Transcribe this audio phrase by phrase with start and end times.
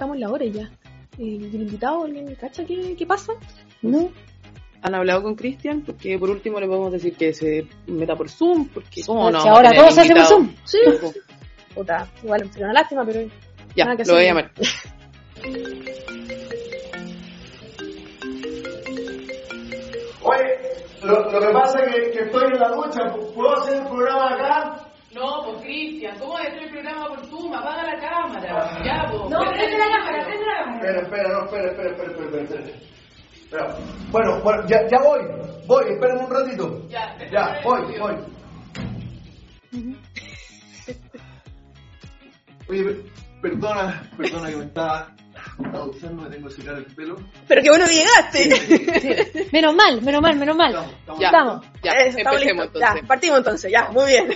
[0.00, 0.70] estamos en la hora ya.
[1.18, 3.34] ¿Y el invitado, alguien cacha qué, qué pasa?
[3.82, 4.10] No.
[4.80, 8.68] han hablado con Cristian porque por último le podemos decir que se meta por Zoom
[8.68, 10.24] porque cómo no ahora todo se hace por.
[10.24, 10.54] Zoom.
[10.64, 10.78] Sí.
[11.74, 13.28] Puta, igual sería una lástima, pero
[13.76, 14.50] ya Nada que lo voy a llamar
[20.22, 20.58] Oye,
[21.02, 23.00] lo, lo que pasa es que, que estoy en la ducha,
[23.34, 24.89] ¿puedo hacer el programa acá?
[25.12, 27.52] No, pues Cristian, ¿cómo hacer el programa por Zoom?
[27.54, 28.82] Apaga la cámara.
[28.84, 29.30] Ya, pues.
[29.30, 30.76] No, prende la cámara, prende la cámara.
[30.76, 32.76] Espera, espera, no, espera, espera, espera, espera, espera, espera.
[33.34, 33.76] Espera.
[34.12, 35.20] Bueno, bueno, ya, ya voy,
[35.66, 36.88] voy, espérenme un ratito.
[36.88, 38.14] Ya, Ya, voy, voy.
[42.68, 43.02] Oye, per-
[43.42, 45.08] perdona, perdona que me estaba,
[45.66, 47.16] estaba duchando, me tengo que secar el pelo.
[47.48, 49.48] Pero qué bueno que llegaste.
[49.52, 50.70] Menos mal, menos mal, menos mal.
[50.70, 51.20] Estamos, estamos.
[51.20, 51.66] ya Estamos.
[51.82, 52.82] ya Eso, estamos empecemos listos.
[52.82, 54.28] entonces Ya, partimos entonces, ya, muy bien.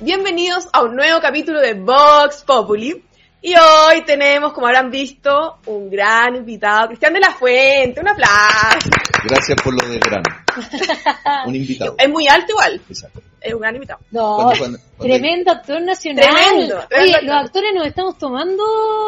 [0.00, 3.04] Bienvenidos a un nuevo capítulo de Vox Populi.
[3.42, 8.00] Y hoy tenemos, como habrán visto, un gran invitado, Cristian de la Fuente.
[8.00, 8.90] Un aplauso.
[9.24, 10.24] Gracias por lo de verano.
[11.46, 11.94] Un invitado.
[11.98, 12.80] Es muy alto igual.
[12.88, 13.22] Exacto.
[13.40, 14.00] Es un gran invitado.
[14.10, 14.52] No,
[14.98, 16.24] tremendo actor nacional.
[16.24, 17.32] Tremendo, Oye, tremendo.
[17.32, 18.62] los actores nos estamos tomando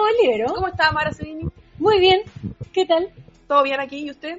[0.08, 0.54] el libro.
[0.54, 1.44] ¿Cómo está Mara Sevini?
[1.78, 2.22] Muy bien.
[2.72, 3.08] ¿Qué tal?
[3.46, 4.38] ¿Todo bien aquí y usted?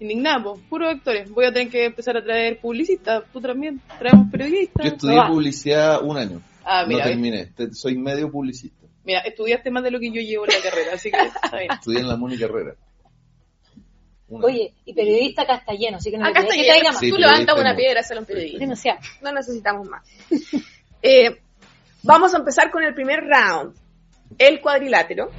[0.00, 4.30] indignada pues, puro actores voy a tener que empezar a traer publicistas tú también traemos
[4.30, 6.40] periodistas Yo estudié publicidad un año.
[6.64, 7.46] ah No terminé.
[7.46, 8.86] Te- Soy medio publicista.
[9.08, 11.72] Mira estudiaste más de lo que yo llevo en la carrera así que está bien
[11.72, 12.74] Estudié en la Mónica Herrera.
[14.28, 14.46] Un año.
[14.46, 16.90] Oye, y periodista acá está lleno, así que no Acá está que lleno.
[16.90, 16.98] más.
[17.00, 18.58] Sí, Tú levantas una piedra, sale un periodista.
[18.58, 18.98] Demasiado.
[19.22, 20.06] No necesitamos más.
[21.00, 21.40] Eh,
[22.02, 23.72] vamos a empezar con el primer round.
[24.36, 25.30] El cuadrilátero.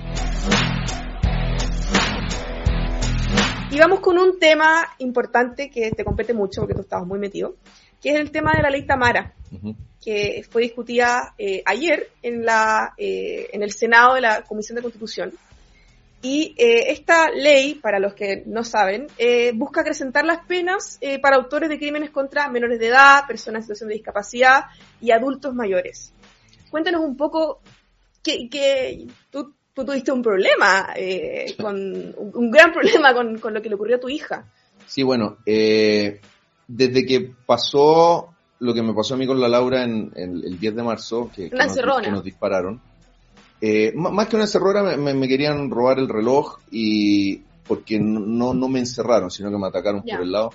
[3.69, 7.57] Y vamos con un tema importante que te compete mucho porque tú estabas muy metido,
[8.01, 9.75] que es el tema de la ley Tamara, Ujú.
[10.03, 14.81] Que fue discutida eh, ayer en, la, eh, en el Senado de la Comisión de
[14.81, 15.33] Constitución.
[16.21, 19.07] Y eh, esta ley, para los que no saben,
[19.55, 23.87] busca acrecentar las penas para autores de crímenes contra menores de edad, personas en situación
[23.89, 24.65] de discapacidad
[24.99, 26.13] y adultos mayores.
[26.69, 27.61] Cuéntanos un poco
[28.21, 30.93] que, que tú, tú tuviste un problema,
[31.57, 34.45] con, un, gran problema con, con lo que le ocurrió a tu hija.
[34.87, 40.11] Sí, bueno, desde que pasó lo que me pasó a mí con la Laura en,
[40.15, 42.01] en el 10 de marzo, que, nos, encerrona.
[42.03, 42.81] que nos dispararon,
[43.61, 47.37] eh, más que una encerrona me, me- me querían robar el reloj y
[47.67, 50.51] porque no, no me encerraron, sino que me atacaron por el lado.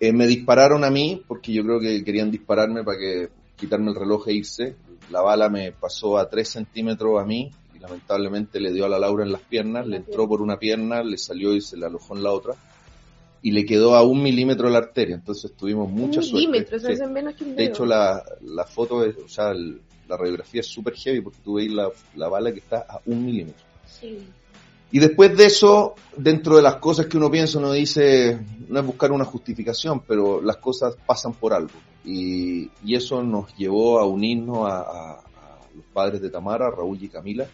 [0.00, 3.96] Eh, me dispararon a mí porque yo creo que querían dispararme para que quitarme el
[3.96, 4.76] reloj e irse.
[5.10, 8.98] La bala me pasó a 3 centímetros a mí y lamentablemente le dio a la
[8.98, 12.16] Laura en las piernas, le entró por una pierna, le salió y se le alojó
[12.16, 12.54] en la otra
[13.42, 16.46] y le quedó a un milímetro la arteria, entonces tuvimos mucha un suerte.
[16.48, 17.10] milímetro, eso Sí.
[17.12, 20.66] menos que un De hecho, la, la foto, es, o sea, el- la radiografía es
[20.66, 23.64] súper heavy porque tú veis la, la bala que está a un milímetro.
[23.86, 24.18] Sí.
[24.90, 28.38] Y después de eso, dentro de las cosas que uno piensa, uno dice,
[28.68, 31.74] no es buscar una justificación, pero las cosas pasan por algo.
[32.06, 36.96] Y, y eso nos llevó a unirnos a, a- a los padres de Tamara, Raúl
[37.02, 37.46] y Camila,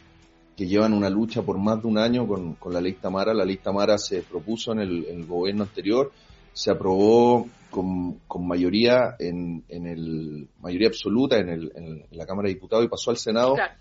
[0.56, 3.34] que llevan una lucha por más de un año con, con la ley Tamara.
[3.34, 6.12] La ley Tamara se propuso en el, en el gobierno anterior,
[6.53, 12.48] se aprobó con, con mayoría en, en el mayoría absoluta en, el, en la Cámara
[12.48, 13.54] de Diputados y pasó al Senado.
[13.54, 13.75] Claro.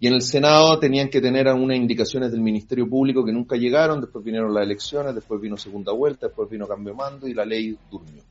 [0.00, 4.00] Y en el Senado tenían que tener algunas indicaciones del Ministerio Público que nunca llegaron,
[4.00, 7.44] después vinieron las elecciones, después vino segunda vuelta, después vino cambio de mando y la
[7.44, 8.22] ley durmió.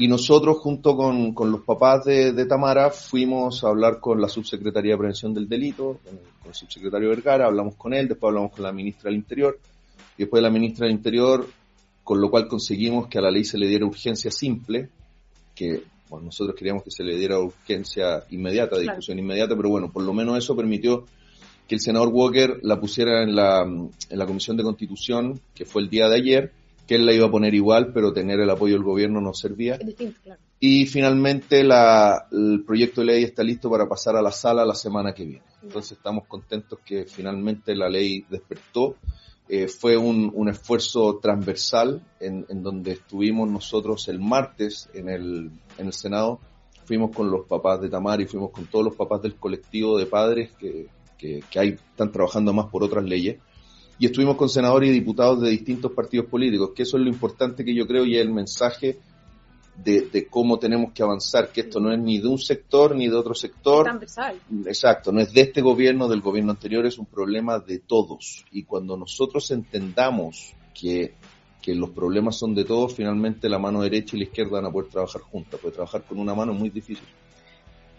[0.00, 4.28] Y nosotros, junto con, con los papás de, de Tamara, fuimos a hablar con la
[4.28, 8.30] Subsecretaría de Prevención del Delito, con el, con el subsecretario Vergara, hablamos con él, después
[8.30, 9.58] hablamos con la ministra del Interior,
[10.16, 11.46] y después la ministra del Interior,
[12.04, 14.88] con lo cual conseguimos que a la ley se le diera urgencia simple,
[15.54, 18.82] que bueno, nosotros queríamos que se le diera urgencia inmediata, Claro.
[18.82, 21.04] discusión inmediata, pero bueno, por lo menos eso permitió
[21.66, 25.82] que el senador Walker la pusiera en la, en la Comisión de Constitución, que fue
[25.82, 26.52] el día de ayer,
[26.88, 29.74] que él la iba a poner igual, pero tener el apoyo del gobierno no servía.
[29.74, 30.40] Es distinto, claro.
[30.58, 34.74] Y finalmente la, el proyecto de ley está listo para pasar a la sala la
[34.74, 35.44] semana que viene.
[35.62, 38.96] Entonces estamos contentos que finalmente la ley despertó.
[39.50, 45.50] Eh, fue un, un esfuerzo transversal en, en donde estuvimos nosotros el martes en el,
[45.76, 46.40] en el Senado.
[46.86, 50.06] Fuimos con los papás de Tamar y fuimos con todos los papás del colectivo de
[50.06, 50.88] padres que,
[51.18, 53.38] que, que hay, están trabajando más por otras leyes.
[53.98, 57.64] Y estuvimos con senadores y diputados de distintos partidos políticos, que eso es lo importante
[57.64, 58.98] que yo creo y es el mensaje
[59.82, 63.08] de, de cómo tenemos que avanzar, que esto no es ni de un sector ni
[63.08, 63.84] de otro sector.
[63.84, 64.36] transversal.
[64.66, 68.44] Exacto, no es de este gobierno, del gobierno anterior, es un problema de todos.
[68.50, 71.14] Y cuando nosotros entendamos que,
[71.62, 74.72] que los problemas son de todos, finalmente la mano derecha y la izquierda van a
[74.72, 77.06] poder trabajar juntas, porque trabajar con una mano es muy difícil.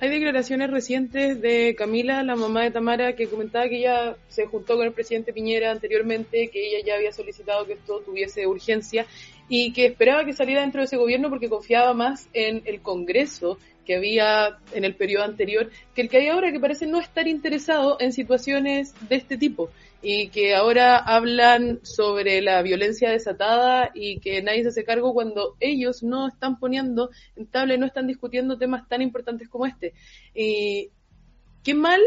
[0.02, 4.78] Hay declaraciones recientes de Camila, la mamá de Tamara, que comentaba que ella se juntó
[4.78, 9.06] con el presidente Piñera anteriormente, que ella ya había solicitado que esto tuviese urgencia
[9.50, 13.58] y que esperaba que saliera dentro de ese gobierno porque confiaba más en el Congreso
[13.86, 17.28] que había en el periodo anterior que el que hay ahora, que parece no estar
[17.28, 19.70] interesado en situaciones de este tipo
[20.02, 25.56] y que ahora hablan sobre la violencia desatada y que nadie se hace cargo cuando
[25.60, 29.94] ellos no están poniendo en tabla y no están discutiendo temas tan importantes como este.
[30.34, 30.90] Y
[31.64, 32.02] qué mal,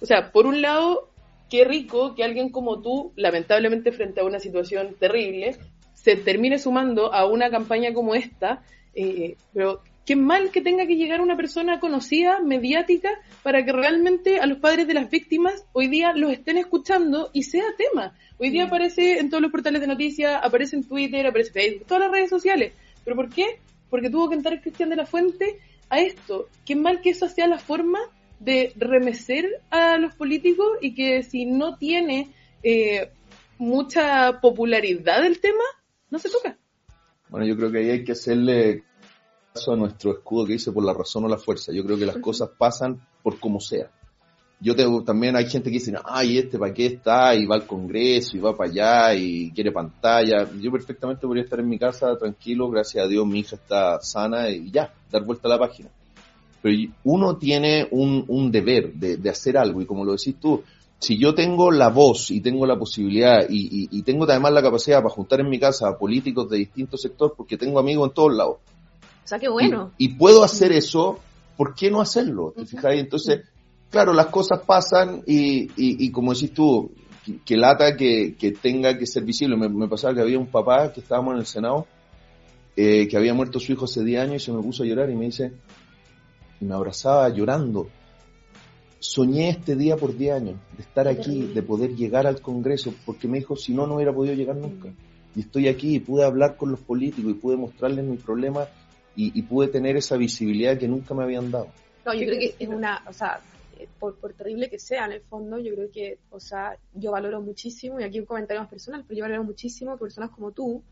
[0.00, 1.10] o sea, por un lado,
[1.50, 5.56] qué rico que alguien como tú, lamentablemente frente a una situación terrible,
[5.92, 8.62] se termine sumando a una campaña como esta,
[8.94, 13.10] eh, pero qué mal que tenga que llegar una persona conocida, mediática,
[13.42, 17.44] para que realmente a los padres de las víctimas hoy día los estén escuchando y
[17.44, 18.14] sea tema.
[18.38, 21.86] Hoy día aparece en todos los portales de noticias, aparece en Twitter, aparece en Facebook,
[21.86, 22.72] todas las redes sociales.
[23.04, 23.60] ¿Pero por qué?
[23.88, 25.58] Porque tuvo que entrar Cristian de la Fuente
[25.88, 26.48] a esto.
[26.64, 27.98] Qué mal que eso sea la forma
[28.38, 32.30] de remecer a los políticos y que si no tiene
[32.62, 33.10] eh,
[33.58, 35.64] mucha popularidad el tema,
[36.10, 36.56] no se toca.
[37.28, 38.82] Bueno, yo creo que ahí hay que hacerle
[39.54, 41.72] a nuestro escudo que dice por la razón o la fuerza.
[41.72, 43.90] Yo creo que las cosas pasan por como sea.
[44.60, 47.66] Yo tengo, también hay gente que dice, ay, este para qué está, y va al
[47.66, 50.46] Congreso, y va para allá, y quiere pantalla.
[50.60, 54.50] Yo perfectamente podría estar en mi casa tranquilo, gracias a Dios mi hija está sana,
[54.50, 55.88] y ya, dar vuelta a la página.
[56.60, 60.62] Pero uno tiene un, un deber de, de hacer algo, y como lo decís tú,
[60.98, 64.60] si yo tengo la voz y tengo la posibilidad y, y, y, tengo además la
[64.60, 68.14] capacidad para juntar en mi casa a políticos de distintos sectores, porque tengo amigos en
[68.14, 68.56] todos lados.
[69.30, 69.92] Sea, qué bueno.
[69.96, 71.20] Y, y puedo hacer eso,
[71.56, 72.52] ¿por qué no hacerlo?
[72.56, 72.94] ¿Te fijas?
[72.94, 73.42] Entonces,
[73.88, 76.90] claro, las cosas pasan y, y como decís tú,
[77.24, 79.56] que, que lata que, que, tenga que ser visible.
[79.56, 81.86] Me, me, pasaba que había un papá que estábamos en el Senado,
[82.74, 85.08] eh, que había muerto su hijo hace 10 años y se me puso a llorar
[85.10, 85.52] y me dice,
[86.60, 87.86] y me abrazaba llorando
[89.00, 93.28] soñé este día por 10 años, de estar aquí, de poder llegar al Congreso, porque
[93.28, 94.92] me dijo, si no, no hubiera podido llegar nunca.
[95.34, 98.68] Y estoy aquí y pude hablar con los políticos y pude mostrarles mi problema
[99.20, 101.68] y, y pude tener esa visibilidad que nunca me habían dado.
[102.06, 103.40] No, yo creo que es una, o sea,
[103.98, 107.42] por, por, terrible que sea en el fondo, yo creo que, o sea, yo valoro
[107.42, 110.82] muchísimo, y aquí un comentario más personal, pero yo valoro muchísimo que personas como tú,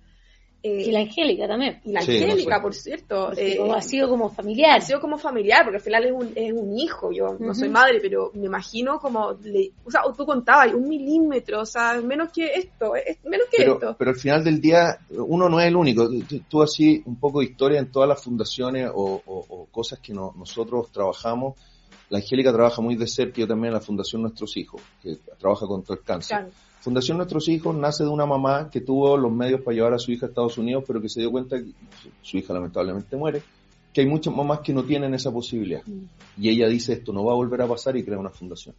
[0.61, 1.81] eh, y la Angélica también.
[1.85, 3.33] Y la sí, Angélica, no por cierto.
[3.37, 4.79] Eh, ha sido como familiar.
[4.79, 7.13] Ha sido como familiar, porque al final es un, es un hijo.
[7.13, 7.47] Yo uh -huh.
[7.47, 9.33] no soy madre, pero me imagino como.
[9.43, 13.59] Le, o sea, tú contabas, un milímetro, o sea, menos que esto, es menos que
[13.59, 13.97] pero, esto.
[13.97, 16.09] Pero al final del día, uno no es el único.
[16.09, 20.01] Tú, tú así, un poco de historia en todas las fundaciones o, o, o cosas
[20.01, 21.55] que no, nosotros trabajamos.
[22.11, 25.67] La Angélica trabaja muy de cerca, yo también en la Fundación Nuestros Hijos, que trabaja
[25.67, 26.39] contra el cáncer.
[26.39, 29.99] Claro Fundación Nuestros Hijos nace de una mamá que tuvo los medios para llevar a
[29.99, 31.73] su hija a Estados Unidos, pero que se dio cuenta que
[32.23, 33.43] su hija lamentablemente muere,
[33.93, 35.83] que hay muchas mamás que no tienen esa posibilidad.
[36.37, 38.75] Y ella dice esto no va a volver a pasar y crea una fundación.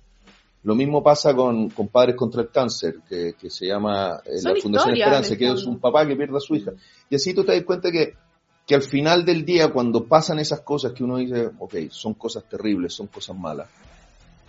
[0.64, 4.56] Lo mismo pasa con, con Padres contra el Cáncer, que, que se llama eh, la
[4.62, 6.72] Fundación Esperanza, que es un papá que pierde a su hija.
[7.10, 8.14] Y así tú te das cuenta que,
[8.68, 12.44] que al final del día, cuando pasan esas cosas que uno dice, ok, son cosas
[12.50, 13.70] terribles, son cosas malas,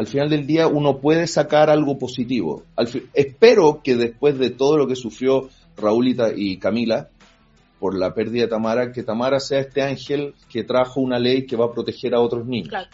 [0.01, 2.63] al final del día uno puede sacar algo positivo.
[2.75, 7.11] Al espero que después de todo lo que sufrió Raúl y Camila
[7.79, 11.55] por la pérdida de Tamara, que Tamara sea este ángel que trajo una ley que
[11.55, 12.71] va a proteger a otros niños.
[12.71, 12.89] Claro.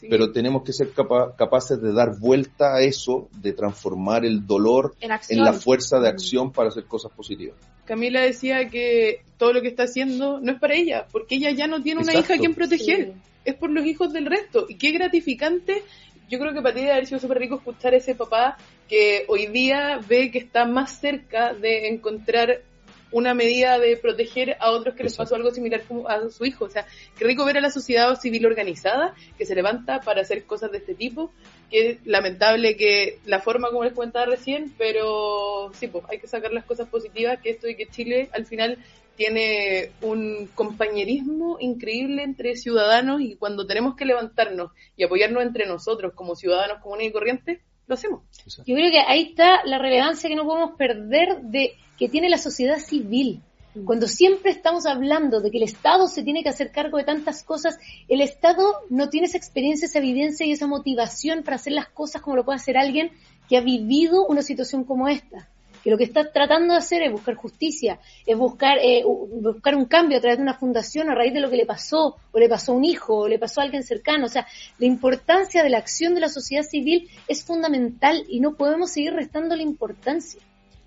[0.00, 0.06] Sí.
[0.08, 4.94] Pero tenemos que ser capa capaces de dar vuelta a eso, de transformar el dolor
[5.00, 7.56] en, en la fuerza de acción para hacer cosas positivas.
[7.84, 11.66] Camila decía que todo lo que está haciendo no es para ella, porque ella ya
[11.66, 12.32] no tiene una Exacto.
[12.32, 13.20] hija a quien proteger, Sí.
[13.44, 14.66] es por los hijos del resto.
[14.68, 15.82] Y qué gratificante
[16.28, 18.56] yo creo que para ti debe haber sido súper rico escuchar a ese papá
[18.88, 22.62] que hoy día ve que está más cerca de encontrar
[23.10, 26.66] una medida de proteger a otros que les pasó algo similar a su hijo.
[26.66, 30.44] O sea, qué rico ver a la sociedad civil organizada que se levanta para hacer
[30.44, 31.32] cosas de este tipo.
[31.70, 36.26] Que es lamentable que la forma como les comentaba recién, pero sí, pues hay que
[36.26, 38.78] sacar las cosas positivas, que esto y que Chile al final
[39.18, 46.12] tiene un compañerismo increíble entre ciudadanos y cuando tenemos que levantarnos y apoyarnos entre nosotros
[46.14, 47.58] como ciudadanos comunes y corrientes,
[47.88, 48.22] lo hacemos.
[48.64, 52.38] Yo creo que ahí está la relevancia que no podemos perder de que tiene la
[52.38, 53.42] sociedad civil.
[53.84, 57.42] Cuando siempre estamos hablando de que el Estado se tiene que hacer cargo de tantas
[57.42, 57.76] cosas,
[58.08, 62.22] el Estado no tiene esa experiencia, esa evidencia y esa motivación para hacer las cosas
[62.22, 63.10] como lo puede hacer alguien
[63.48, 65.48] que ha vivido una situación como esta.
[65.82, 69.86] Que lo que está tratando de hacer es buscar justicia, es buscar, eh, buscar un
[69.86, 72.48] cambio a través de una fundación a raíz de lo que le pasó, o le
[72.48, 74.26] pasó a un hijo, o le pasó a alguien cercano.
[74.26, 74.46] O sea,
[74.78, 79.12] la importancia de la acción de la sociedad civil es fundamental y no podemos seguir
[79.12, 80.40] restando la importancia.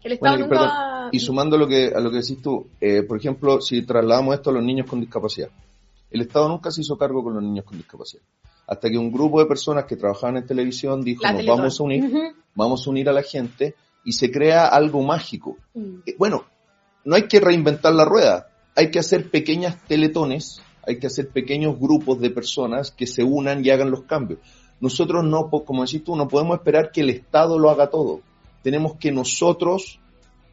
[0.04, 0.74] El Estado Bueno, y, nunca...
[0.74, 4.36] perdón, y sumando lo que, a lo que decís tú, eh, por ejemplo, si trasladamos
[4.36, 5.50] esto a los niños con discapacidad,
[6.10, 8.24] el Estado nunca se hizo cargo con los niños con discapacidad.
[8.68, 11.58] Hasta que un grupo de personas que trabajaban en televisión dijo, La nos Teletón.
[11.58, 15.58] vamos a unir, vamos a unir a la gente y se crea algo mágico.
[15.74, 16.00] Mm.
[16.06, 16.46] Eh, Bueno,
[17.06, 21.80] no hay que reinventar la rueda, hay que hacer pequeñas teletones, hay que hacer pequeños
[21.80, 24.40] grupos de personas que se unan y hagan los cambios.
[24.80, 28.22] Nosotros no, como decís tú, no podemos esperar que el Estado lo haga todo.
[28.64, 30.00] Tenemos que nosotros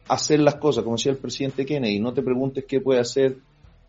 [0.07, 3.37] hacer las cosas, como decía el presidente Kennedy, no te preguntes qué puede hacer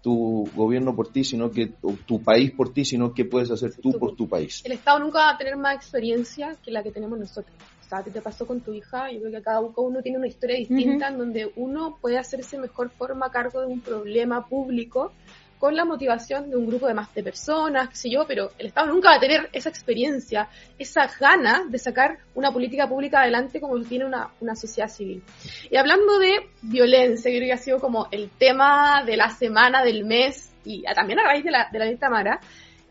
[0.02, 3.74] tu gobierno por ti, sino que o tu país por ti, sino qué puedes hacer
[3.74, 4.62] tú por tu país.
[4.64, 7.54] El Estado nunca va a tener más experiencia que la que tenemos nosotros.
[7.90, 10.16] O sea, a ti te pasó con tu hija, yo creo que cada uno tiene
[10.16, 15.12] una historia distinta en donde uno puede hacerse mejor forma cargo de un problema público
[15.58, 18.68] con la motivación de un grupo de más de personas, qué sé yo, pero el
[18.68, 23.60] Estado nunca va a tener esa experiencia, esa gana de sacar una política pública adelante
[23.60, 25.24] como lo tiene una, una sociedad civil.
[25.68, 29.82] Y hablando de violencia, yo creo que ha sido como el tema de la semana,
[29.82, 32.38] del mes, y también a raíz de la, de la ley Tamara,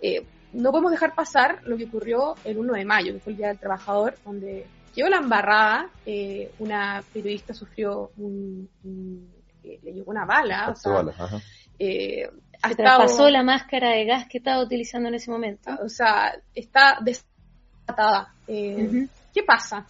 [0.01, 3.37] eh, no podemos dejar pasar lo que ocurrió el 1 de mayo, que fue el
[3.37, 9.31] Día del Trabajador, donde quedó la embarrada, eh, una periodista sufrió un, un-
[9.63, 11.41] eh, le llegó una bala, o sea, ajá.
[11.77, 12.29] eh,
[12.61, 15.71] ha Se estado- traspasó la máscara de gas que estaba utilizando en ese momento.
[15.83, 18.33] o sea, está desatada.
[18.47, 19.07] Eh.
[19.33, 19.85] ¿Qué pasa?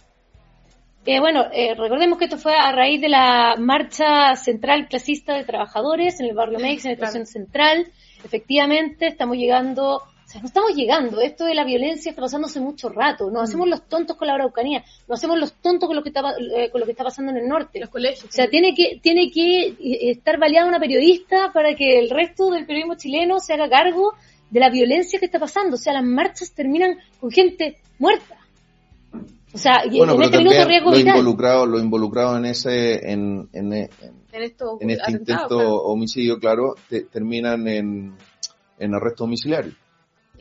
[1.06, 5.44] Eh, bueno, eh, recordemos que esto fue a raíz de la marcha central clasista de
[5.44, 7.06] trabajadores en el barrio Meix, en la Claro.
[7.08, 7.86] estación central.
[8.22, 12.60] Efectivamente, estamos llegando, o sea, no estamos llegando, esto de la violencia está pasando hace
[12.60, 13.28] mucho rato.
[13.32, 16.22] Nos hacemos los tontos con la Araucanía, nos hacemos los tontos con lo que está,
[16.22, 17.80] pa- eh, con lo que está pasando en el norte.
[17.80, 18.26] Los colegios.
[18.26, 22.48] O sea, tiene que, tiene que eh, estar baleada una periodista para que el resto
[22.52, 24.14] del periodismo chileno se haga cargo
[24.50, 25.74] de la violencia que está pasando.
[25.74, 28.36] O sea, las marchas terminan con gente muerta.
[29.52, 31.16] O sea, y Bueno, en este minuto riesgo lo vital.
[31.16, 33.90] involucrado, lo involucrado en ese, en, en, en-
[34.32, 35.74] en, esto, en este intento claro.
[35.82, 38.14] homicidio, claro, te- terminan en,
[38.78, 39.72] en arresto domiciliario.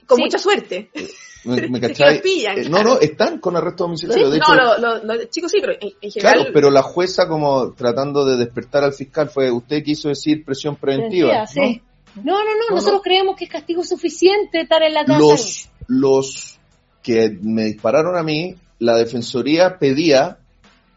[0.10, 0.24] Con Sí.
[0.24, 0.90] mucha suerte.
[1.46, 2.16] ¿Me, me cachai?
[2.16, 2.84] los pillan, Eh, claro.
[2.84, 4.28] No, no, están con arresto Sí, domiciliario.
[4.28, 6.34] no, hecho, lo- lo- lo- chicos, sí, pero en, en general.
[6.36, 10.76] Claro, pero la jueza como tratando de despertar al fiscal fue, usted quiso decir presión
[10.76, 11.30] preventiva.
[11.46, 11.82] Preventiva, sí.
[12.26, 13.02] No, no, no, No, nosotros no.
[13.04, 15.20] creemos que es castigo suficiente estar en la casa.
[15.20, 16.60] Los, los
[17.02, 20.40] que me dispararon a mí, la defensoría pedía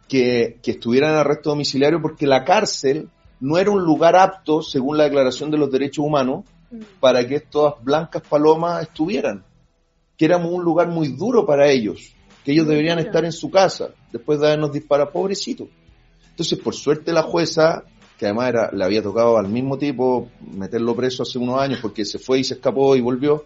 [0.08, 3.08] que, que estuvieran en arresto domiciliario porque la cárcel
[3.40, 6.44] no era un lugar apto, según la Declaración de los Derechos Humanos.
[7.00, 9.44] Para que estas blancas palomas estuvieran.
[10.16, 12.12] Que éramos un lugar muy duro para ellos,
[12.44, 15.68] que ellos deberían estar en su casa, después de habernos disparado, pobrecito.
[16.30, 17.84] Entonces, por suerte la jueza,
[18.18, 22.04] que además era, le había tocado al mismo tipo meterlo preso hace unos años porque
[22.04, 23.44] se fue y se escapó y volvió.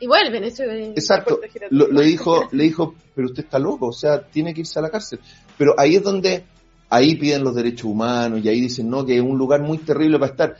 [0.00, 1.40] Y vuelven, eso es- Exacto.
[1.70, 4.82] Lo- le dijo, le dijo, pero usted está loco, o sea, tiene que irse a
[4.82, 5.20] la cárcel.
[5.56, 6.44] Pero ahí es donde,
[6.90, 10.18] ahí piden los derechos humanos y ahí dicen, no, que es un lugar muy terrible
[10.18, 10.56] para estar.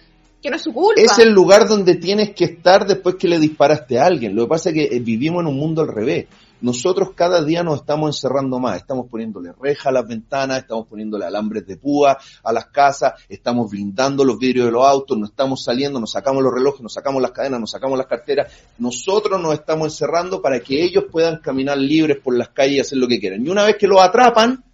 [0.97, 4.35] Es el lugar donde tienes que estar después que le disparaste a alguien.
[4.35, 6.27] Lo que pasa es que eh, vivimos en un mundo al revés.
[6.61, 11.27] Nosotros cada día nos estamos encerrando más, estamos poniéndole reja a las ventanas, estamos poniéndole
[11.27, 15.63] alambres de púa a las casas, estamos blindando los vidrios de los autos, no estamos
[15.63, 18.51] saliendo, nos sacamos los relojes, nos sacamos las cadenas, nos sacamos las carteras.
[18.79, 22.99] Nosotros nos estamos encerrando para que ellos puedan caminar libres por las calles y hacer
[22.99, 23.45] lo que quieran.
[23.45, 24.65] Y una vez que los atrapan,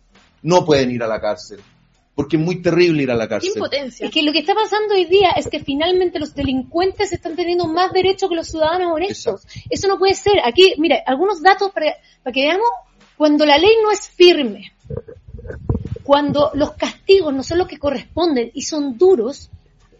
[0.43, 1.61] no pueden ir a la cárcel.
[2.15, 3.53] Porque es muy terrible ir a la Qué cárcel.
[3.55, 4.07] impotencia.
[4.07, 7.67] Es que lo que está pasando hoy día es que finalmente los delincuentes están teniendo
[7.67, 9.47] más derechos que los ciudadanos honestos.
[9.71, 10.35] Eso no puede ser.
[10.45, 12.69] Aquí, mire, algunos datos para, para que veamos,
[13.17, 14.73] cuando la ley no es firme,
[16.03, 19.51] cuando los castigos no son los que corresponden y son duros,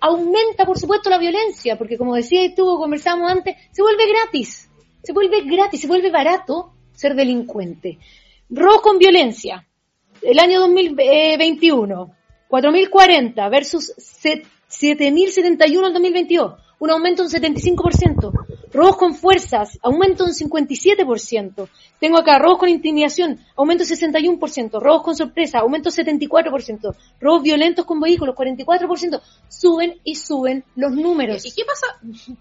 [0.01, 4.69] aumenta por supuesto la violencia, porque como decía tú, conversábamos antes, se vuelve gratis,
[5.03, 7.99] se vuelve gratis, se vuelve barato ser delincuente.
[8.51, 9.67] Robo con violencia,
[10.23, 12.15] el año 2021,
[12.49, 18.33] 4.040 versus se- 7.071 al 2022, un aumento de un 75%.
[18.73, 21.69] Robos con fuerzas, aumento un 57%.
[22.01, 24.81] Tengo acá robos con intimidación, aumento de 61%.
[24.81, 26.97] Robos con sorpresa, aumento de 74%.
[27.21, 29.21] Robos violentos con vehículos, 44%.
[29.49, 31.45] Suben y suben los números.
[31.45, 31.87] ¿Y qué pasa?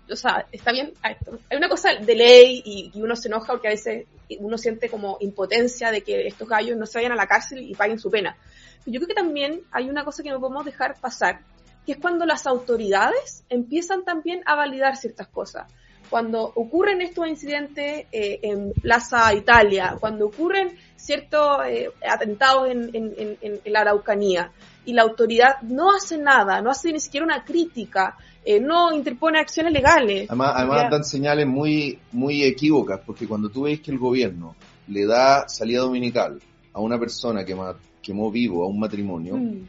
[0.09, 1.17] O sea, está bien, hay
[1.57, 4.05] una cosa de ley y, y uno se enoja porque a veces
[4.39, 7.75] uno siente como impotencia de que estos gallos no se vayan a la cárcel y
[7.75, 8.37] paguen su pena.
[8.85, 11.41] Yo creo que también hay una cosa que no podemos dejar pasar,
[11.85, 15.71] que es cuando las autoridades empiezan también a validar ciertas cosas.
[16.11, 23.13] Cuando ocurren estos incidentes eh, en Plaza Italia, cuando ocurren ciertos eh, atentados en, en-
[23.41, 24.51] en- en la Araucanía
[24.85, 29.39] y la autoridad no hace nada, no hace ni siquiera una crítica, eh, no interpone
[29.39, 30.29] acciones legales.
[30.29, 34.55] Además, además dan señales muy, muy equívocas, porque cuando tú ves que el gobierno
[34.89, 36.41] le da salida dominical
[36.73, 37.55] a una persona que
[38.01, 39.65] quemó vivo a un matrimonio, Mm.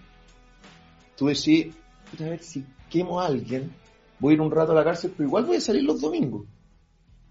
[1.17, 1.69] tú decís,
[2.11, 3.71] "Puta, a ver si quemo a alguien,
[4.23, 6.47] voy a ir un rato a la cárcel, pero igual voy a salir los domingos.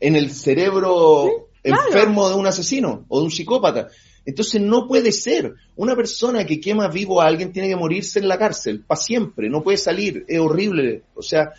[0.02, 1.84] En el cerebro claro.
[1.88, 3.88] enfermo de un asesino o de un psicópata.
[4.26, 5.56] Entonces no puede ser.
[5.78, 9.50] Una persona que quema vivo a alguien tiene que morirse en la cárcel, para siempre,
[9.50, 11.04] no puede salir, es horrible.
[11.16, 11.54] O sea,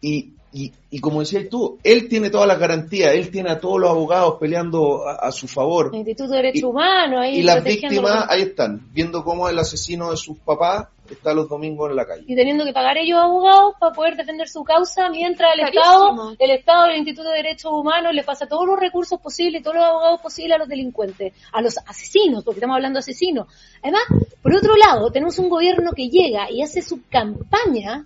[0.00, 3.78] y, y, y como decías tú, él tiene todas las garantías, él tiene a todos
[3.80, 5.90] los abogados peleando a, a su favor.
[5.92, 9.58] El Instituto de Derechos Y- Humanos ahí Y las víctimas ahí están, viendo cómo el
[9.58, 12.24] asesino de sus papás está los domingos en la calle.
[12.26, 15.66] y teniendo que pagar ellos abogados para poder defender su causa, mientras el.
[15.68, 19.76] Estado, el Estado, el Instituto de Derechos Humanos le pasa todos los recursos posibles, todos
[19.76, 23.46] los abogados posibles a los delincuentes, a los asesinos, porque estamos hablando de asesinos.
[23.82, 24.02] Además,
[24.42, 28.04] por otro lado, tenemos un gobierno que llega y hace su campaña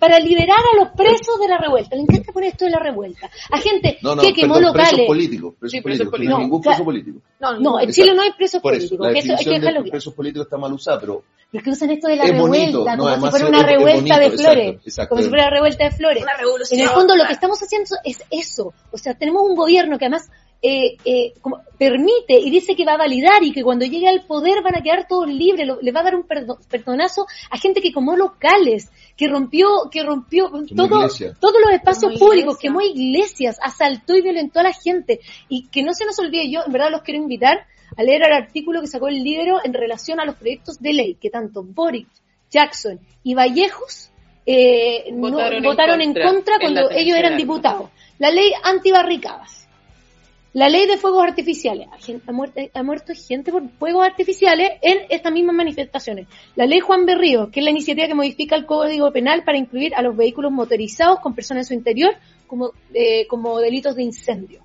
[0.00, 1.94] para liberar a los presos de la revuelta.
[1.94, 3.30] Le encanta poner esto de la revuelta.
[3.50, 5.06] A gente No, no, que quemó perdón, presos locales.
[5.06, 6.38] políticos, presos Sí, presos políticos, políticos.
[6.38, 6.74] no, ningún Claro.
[6.76, 7.18] preso político.
[7.38, 7.92] No, No, en.
[7.92, 9.06] Chile no hay presos Por eso, políticos.
[9.06, 11.70] la que eso hay que dejarlo de presos políticos está mal usada, pero Los que
[11.70, 13.66] usan esto de la Es revuelta, bonito, no, como si además fuera es- una es
[13.66, 14.66] revuelta bonito, de flores.
[14.68, 15.08] exacto, exacto.
[15.10, 16.22] Como si fuera una revuelta de flores.
[16.22, 16.80] Una revolución.
[16.80, 18.72] En el fondo lo que estamos haciendo es eso.
[18.92, 20.30] O sea, tenemos un gobierno que además
[20.62, 24.26] eh, eh, como permite y dice que va a validar y que cuando llegue al
[24.26, 27.56] poder van a quedar todos libres, lo- le va a dar un perdo- perdonazo a
[27.58, 30.88] gente que como locales, que rompió, que rompió todo,
[31.40, 35.20] todos los espacios Quemó públicos, quemó iglesias, asaltó y violentó a la gente.
[35.48, 38.32] Y que no se nos olvide, yo en verdad los quiero invitar a leer el
[38.32, 42.06] artículo que sacó el libro en relación a los proyectos de ley que tanto Boric,
[42.50, 44.10] Jackson y Vallejos
[44.46, 47.90] eh, no- Votaron votaron, en en contra contra, en cuando la ellos eran diputados.
[48.18, 49.68] La ley antibarricadas.
[50.52, 51.86] La ley de fuegos artificiales.
[52.26, 56.26] Ha, muerto, ha muerto gente por fuegos artificiales en estas mismas manifestaciones.
[56.56, 59.94] La ley Juan Berrío, que es la iniciativa que modifica el Código Penal para incluir
[59.94, 62.14] a los vehículos motorizados con personas en su interior
[62.48, 64.64] como, eh, como delitos de incendio.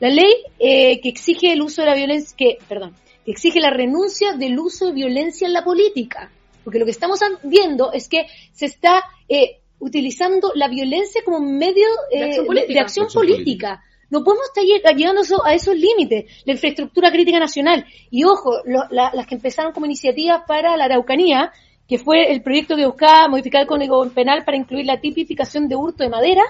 [0.00, 2.94] La ley eh, que exige el uso de la violencia, que, perdón,
[3.24, 6.30] que exige la renuncia del uso de violencia en la política.
[6.64, 11.58] Porque lo que estamos viendo es que se está eh, utilizando la violencia como un
[11.58, 12.72] medio eh, De acción de- política.
[12.72, 13.82] de acción Acción política.
[14.10, 16.24] No podemos estar lleg- llegando a eso- a esos límites.
[16.44, 17.84] La infraestructura crítica nacional.
[18.10, 21.52] Y ojo, la- las que empezaron como iniciativas para la Araucanía,
[21.88, 25.76] que fue el proyecto que buscaba modificar el Código Penal para incluir la tipificación de
[25.76, 26.42] hurto de madera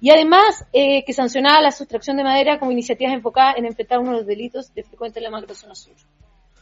[0.00, 4.10] y además eh, que sancionaba la sustracción de madera como iniciativas enfocadas en enfrentar uno
[4.12, 5.94] de los delitos de frecuente en la macrozona sur.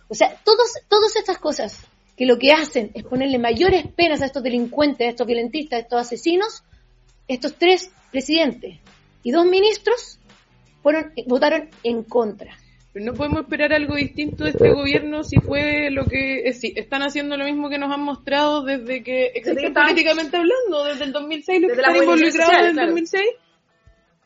[0.09, 4.27] O sea, todos, todas estas cosas que lo que hacen es ponerle mayores penas a
[4.27, 6.63] estos delincuentes, a estos violentistas, a estos asesinos,
[7.27, 8.79] estos tres presidentes
[9.23, 10.19] y dos ministros
[10.83, 12.57] fueron, votaron en contra.
[12.93, 16.75] Pero no podemos esperar algo distinto de este gobierno si fue lo que eh, sí,
[16.77, 21.05] están haciendo lo mismo que nos han mostrado desde que que existen políticamente hablando, desde
[21.05, 22.89] el 2006, los que Desde la están involucrados desde el claro.
[22.89, 23.29] 2006.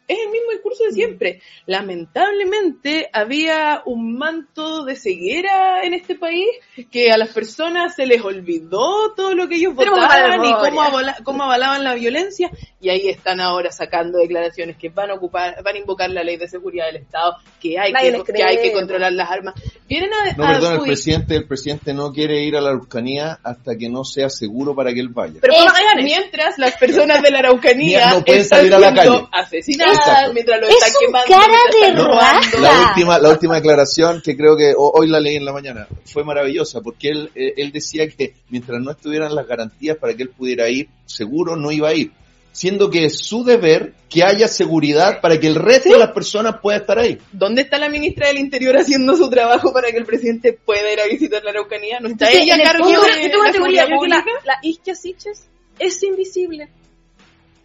[0.09, 1.40] Es el mismo discurso de siempre.
[1.66, 6.47] Lamentablemente había un manto de ceguera en este país
[6.90, 11.16] que a las personas se les olvidó todo lo que ellos votaban y cómo, avala-
[11.25, 15.75] cómo avalaban la violencia y ahí están ahora sacando declaraciones que van a ocupar, van
[15.75, 18.57] a invocar la ley de seguridad del Estado, que hay, Nadie que, les que, hay
[18.57, 18.73] que cree.
[18.73, 19.55] controlar las armas.
[19.88, 23.38] Vienen a, No, a perdón, el presidente, el presidente no quiere ir a la Araucanía
[23.42, 25.38] hasta que no sea seguro para que él vaya.
[25.40, 26.05] Pero Magallanes.
[26.05, 29.29] mientras las personas de la Araucanía No pueden están salir a la siendo calle.
[29.33, 30.33] asesinadas, Exacto.
[30.33, 32.61] mientras lo Es están un quemando, cara de raja.
[32.61, 35.87] La última, la última declaración que creo que ho- hoy la leí en la mañana
[36.05, 40.23] fue maravillosa porque él, eh, él decía que mientras no estuvieran las garantías para que
[40.25, 42.13] él pudiera ir, seguro no iba a ir.
[42.53, 46.57] Siendo que es su deber que haya seguridad para que el resto de las personas
[46.63, 47.19] pueda estar ahí.
[47.31, 50.99] ¿Dónde está la ministra del Interior haciendo su trabajo para que el presidente pueda ir
[51.01, 52.01] a visitar la Araucanía?
[52.01, 54.01] ¿No está Entonces, ella a cargo de Yo tengo una la teoría, seguridad yo creo
[54.01, 54.41] que la, pública?
[54.47, 55.47] la Isquia Siches
[55.79, 56.69] es invisible.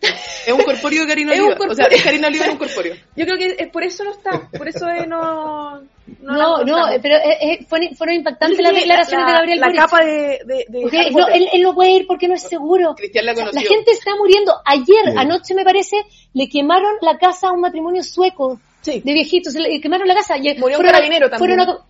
[0.01, 1.65] Es un corpóreo de Karina Es un Oliva.
[1.71, 2.95] O sea, es Karina Oliva en un corpóreo.
[3.15, 5.81] Yo creo que es por eso no está, por eso no...
[6.21, 9.79] No, No, no, pero eh, fueron, impactantes las declaraciones la, de Gabriel La Boric.
[9.81, 10.65] capa de...
[11.11, 12.95] no, él, él no puede ir porque no es seguro.
[12.95, 13.61] Cristian la O sea, conoció.
[13.69, 14.53] la gente está muriendo.
[14.65, 15.13] Ayer, Sí.
[15.17, 15.97] anoche me parece,
[16.33, 18.99] le quemaron la casa a un matrimonio sueco Sí.
[19.05, 19.53] de viejitos.
[19.53, 20.37] Le quemaron la casa.
[20.37, 21.57] Y Murió un fueron a- carabinero también.
[21.57, 21.85] fueron a-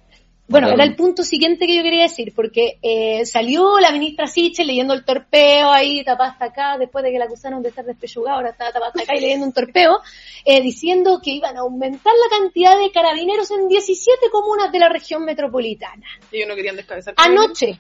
[0.52, 0.82] bueno, Claro.
[0.82, 4.94] era el punto siguiente que yo quería decir, porque eh, salió la ministra Siche leyendo
[4.94, 8.50] el torpeo ahí, tapada hasta acá, después de que la acusaron de estar despechugada, ahora
[8.52, 10.00] estaba tapada hasta acá y leyendo un torpeo,
[10.46, 14.90] eh, diciendo que iban a aumentar la cantidad de carabineros en 17 comunas de la
[14.90, 16.06] región metropolitana.
[16.32, 17.14] Ellos no querían descabezar.
[17.18, 17.80] Anoche,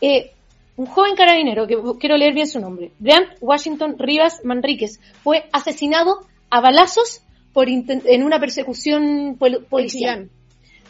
[0.00, 0.32] eh,
[0.76, 6.20] un joven carabinero, que quiero leer bien su nombre, Grant Washington Rivas Manríquez, fue asesinado
[6.50, 7.22] a balazos
[7.52, 10.28] por en una persecución pol- policial.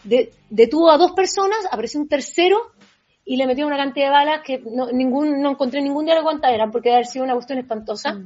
[0.07, 2.73] De- detuvo a dos personas, apareció un tercero
[3.25, 6.53] y le metió una cantidad de balas que no, ningún, no encontré ningún diario cuántas
[6.53, 8.17] eran, porque debe haber sido una cuestión espantosa.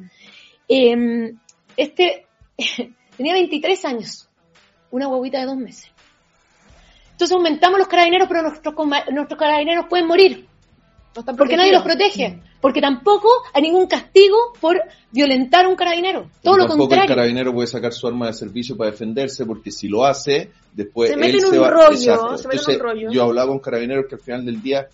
[0.69, 1.33] Eh,
[1.77, 2.27] este
[3.17, 4.29] tenía 23 años,
[4.91, 5.91] una huevita de dos meses.
[7.13, 8.75] Entonces aumentamos los carabineros, pero nuestros,
[9.13, 10.49] nuestros carabineros pueden morir.
[11.15, 12.41] No Porque nadie los protege.
[12.61, 16.31] Porque tampoco hay ningún castigo por violentar a un carabinero.
[16.43, 17.09] Todo lo tampoco el contrario.
[17.09, 21.17] carabinero puede sacar su arma de servicio para defenderse, porque si lo hace, después Se
[21.17, 21.71] mete en un va...
[21.71, 22.37] rollo, Exacto.
[22.39, 23.11] se mete en un rollo.
[23.11, 24.89] yo hablaba con carabineros que al final del día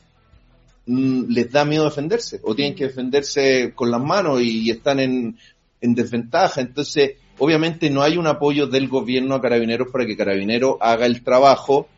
[0.87, 5.37] mm, les da miedo defenderse, o tienen que defenderse con las manos y, están en,
[5.81, 6.61] en desventaja.
[6.61, 11.23] Entonces, obviamente no hay un apoyo del gobierno a carabineros para que carabineros haga el
[11.25, 11.89] trabajo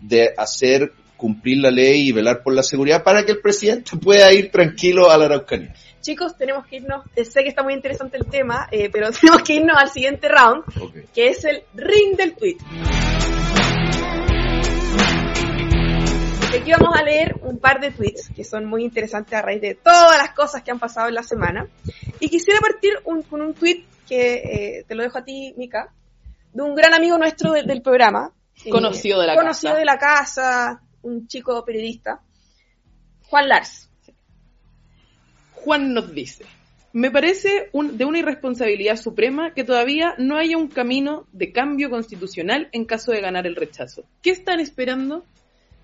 [0.00, 4.32] de hacer cumplir la ley y velar por la seguridad para que el presidente pueda
[4.32, 5.74] ir tranquilo a la Araucanía.
[6.00, 7.04] Chicos, tenemos que irnos.
[7.16, 10.28] eh, Sé que está muy interesante el tema, eh, pero tenemos que irnos al siguiente
[10.28, 10.64] round,
[11.12, 12.56] que es el ring del tweet.
[16.60, 19.74] Aquí vamos a leer un par de tweets que son muy interesantes a raíz de
[19.74, 21.66] todas las cosas que han pasado en la semana.
[22.20, 24.34] Y quisiera partir un- con un tweet que
[24.78, 25.92] eh, te lo dejo a ti, Mika,
[26.52, 28.32] de un gran amigo nuestro del, del programa.
[28.70, 29.78] Conocido de la conocido casa.
[29.78, 32.20] de la casa, un chico periodista,
[33.24, 33.90] Juan Lars.
[35.52, 36.44] Juan nos dice,
[36.92, 42.68] me parece de una irresponsabilidad suprema que todavía no haya un camino de cambio constitucional
[42.72, 44.04] en caso de ganar el rechazo.
[44.22, 45.24] ¿Qué están esperando?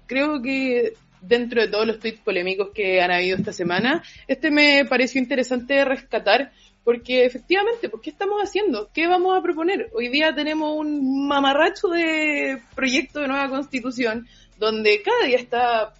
[0.06, 4.84] Creo que dentro de todos los tweets polémicos que han habido esta semana, este me
[4.86, 6.52] pareció interesante rescatar
[6.84, 8.90] porque efectivamente, ¿por qué estamos haciendo?
[8.92, 9.90] ¿Qué vamos a proponer?
[9.94, 15.94] Hoy día tenemos un mamarracho de proyecto de nueva constitución donde cada día está,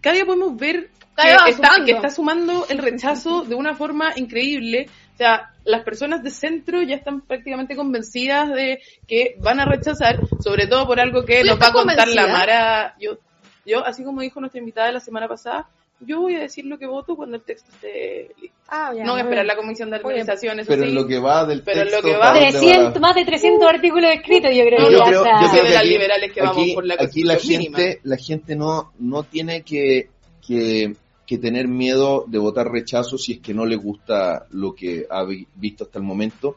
[0.00, 1.84] cada día podemos ver Cada que está, sumando.
[1.84, 4.88] que está sumando el rechazo de una forma increíble.
[5.14, 10.20] O sea, las personas de centro ya están prácticamente convencidas de que van a rechazar,
[10.42, 12.26] sobre todo por algo que ¿Tú nos va a contar la?
[12.26, 12.96] Mara.
[12.98, 13.18] Yo,
[13.66, 15.68] yo, así como dijo nuestra invitada de la semana pasada,
[16.00, 18.56] yo voy a decir lo que voto cuando el texto esté listo.
[18.68, 19.56] Ah, ya, no voy a esperar bien.
[19.56, 20.88] la comisión de organización, eso Pero sí.
[20.88, 23.14] en lo que va del Pero en lo texto, que va- ¿para dónde 300, más
[23.14, 25.88] de 300 artículos escritos, yo creo No, yo creo- yo creo de que las aquí-
[25.88, 27.78] liberales que vamos por la aquí la gente, mínima.
[28.04, 30.08] la gente no, no tiene que,
[30.46, 30.94] que,
[31.26, 35.22] que tener miedo de votar rechazo si es que no le gusta lo que ha
[35.24, 36.56] vi- visto hasta el momento.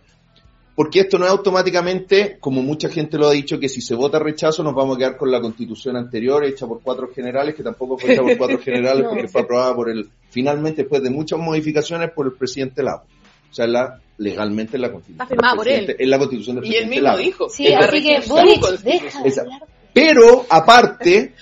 [0.75, 4.17] Porque esto no es automáticamente, como mucha gente lo ha dicho, que si se vota
[4.17, 7.97] rechazo nos vamos a quedar con la constitución anterior hecha por cuatro generales, que tampoco
[7.97, 9.09] fue hecha por cuatro generales No.
[9.11, 13.03] porque fue aprobada por el, finalmente después de muchas modificaciones por el presidente Lago.
[13.51, 15.21] O sea, la, legalmente es la constitución.
[15.21, 15.95] Está firmada por él.
[15.99, 17.17] Es la constitución del Y él mismo Lago.
[17.19, 17.49] dijo.
[17.49, 19.61] Sí, así que Boric, deja de Esa- hablar.
[19.93, 21.33] Pero, aparte,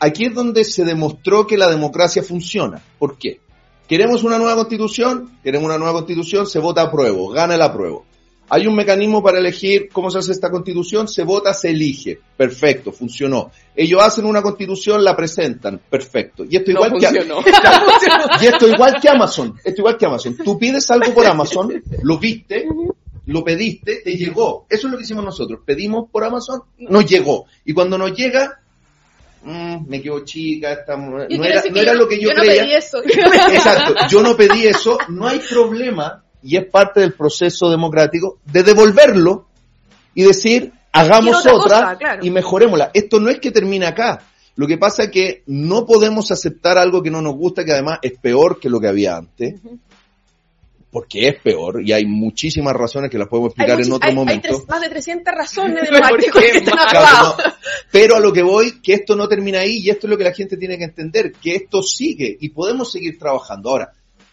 [0.00, 2.82] aquí es donde se demostró que la democracia funciona.
[2.98, 3.38] ¿Por qué?
[3.86, 8.06] Queremos una nueva constitución, queremos una nueva constitución, se vota apruebo, gana el apruebo.
[8.54, 12.20] Hay un mecanismo para elegir cómo se hace esta constitución, se vota, se elige.
[12.36, 13.50] Perfecto, funcionó.
[13.74, 15.80] Ellos hacen una constitución, la presentan.
[15.88, 16.44] Perfecto.
[16.44, 17.08] Y esto No igual que
[18.44, 20.36] y esto igual que Amazon, esto igual que Amazon.
[20.36, 22.66] Tú pides algo por Amazon, lo viste,
[23.24, 24.66] lo pediste, te llegó.
[24.68, 25.60] Eso es lo que hicimos nosotros.
[25.64, 27.46] Pedimos por Amazon, nos llegó.
[27.64, 28.60] Y cuando nos llega,
[29.44, 32.28] mm, me quedo chica, esta Yo no, era, no que era yo lo que yo,
[32.28, 32.64] no creía.
[32.64, 32.98] pedí eso.
[33.02, 38.62] Exacto, yo no pedí eso, no hay problema, y es parte del proceso democrático, de
[38.62, 39.46] devolverlo
[40.14, 42.24] y decir, hagamos otra otra cosa, claro.
[42.26, 42.90] y mejorémosla.
[42.92, 44.20] Esto no es que termine acá.
[44.56, 47.98] Lo que pasa es que no podemos aceptar algo que no nos gusta, que además
[48.02, 49.54] es peor que lo que había antes,
[50.90, 54.10] porque es peor, y hay muchísimas razones que las podemos Hay, explicar en otro hay-
[54.10, 54.48] hay momento.
[54.48, 56.74] tres- más de 300 razones de los ¿Por qué artículos que están?
[56.90, 57.52] Claro, no.
[57.90, 60.24] Pero a lo que voy, que esto no termina ahí y esto es lo que
[60.24, 63.70] la gente tiene que entender, que esto sigue y podemos seguir trabajando.
[63.70, 63.90] Ahora,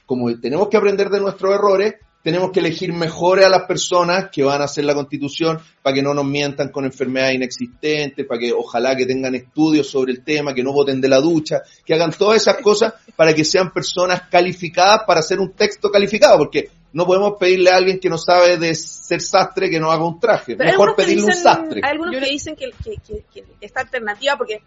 [0.10, 1.94] como tenemos que aprender de nuestros errores,
[2.24, 6.02] tenemos que elegir mejores a las personas que van a hacer la constitución para que
[6.02, 10.56] no nos mientan con enfermedades inexistentes, para que ojalá que tengan estudios sobre el tema,
[10.56, 14.24] que no voten de la ducha, que hagan todas esas cosas para que sean personas
[14.32, 18.58] calificadas para hacer un texto calificado, porque no podemos pedirle a alguien que no sabe
[18.58, 20.56] de ser sastre que no haga un traje.
[20.56, 21.82] Pero Mejor que pedirle un sastre.
[21.84, 24.62] Hay algunos Yo que no- dicen que, que- que- que esta alternativa, porque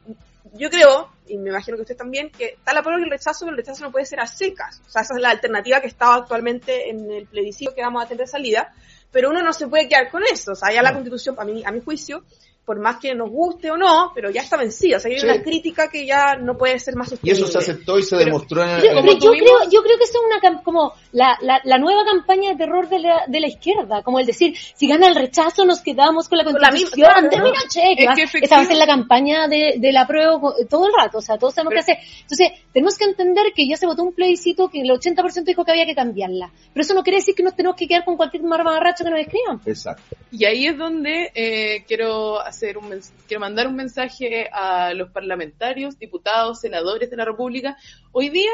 [0.55, 3.41] yo creo, y me imagino que usted también, que está la prueba y el rechazo,
[3.47, 4.81] pero el rechazo no puede ser a secas.
[4.87, 8.07] O sea, esa es la alternativa que está actualmente en el plebiscito que vamos a
[8.09, 8.73] tener de salida,
[9.11, 10.53] pero uno no se puede quedar con eso.
[10.53, 10.97] O sea, ya la No.
[10.99, 12.23] constitución, a mi, a mi juicio,
[12.65, 14.99] por más que nos guste o no, pero ya está vencida.
[14.99, 15.27] O sea, hay Sí.
[15.27, 17.43] una crítica que ya no puede ser más Y sostenible.
[17.43, 19.83] eso se aceptó y se Pero- demostró en, Pero- en- pero yo, tuvimos- creo, yo
[19.83, 23.25] creo que eso es una como la, la, la nueva campaña de terror de la,
[23.27, 26.55] de la izquierda, como el decir, si gana el rechazo nos quedamos con la Con
[26.55, 27.31] la constitución misma- claro.
[27.33, 30.93] Que Es que esa va a ser la campaña de, de la prueba todo el
[30.97, 32.05] rato, o sea, todos sabemos Pero- qué hacer.
[32.23, 35.73] Entonces, tenemos que entender que ya se votó un plebiscito que el 80% dijo que
[35.73, 38.45] había que cambiarla, pero eso no quiere decir que nos tenemos que quedar con cualquier
[38.45, 39.61] marmarracho que nos escriban.
[39.67, 40.17] Exacto.
[40.31, 45.99] Y ahí es donde eh, quiero hacer un quiero mandar un mensaje a los parlamentarios,
[45.99, 47.77] diputados, senadores de la República.
[48.13, 48.53] Hoy día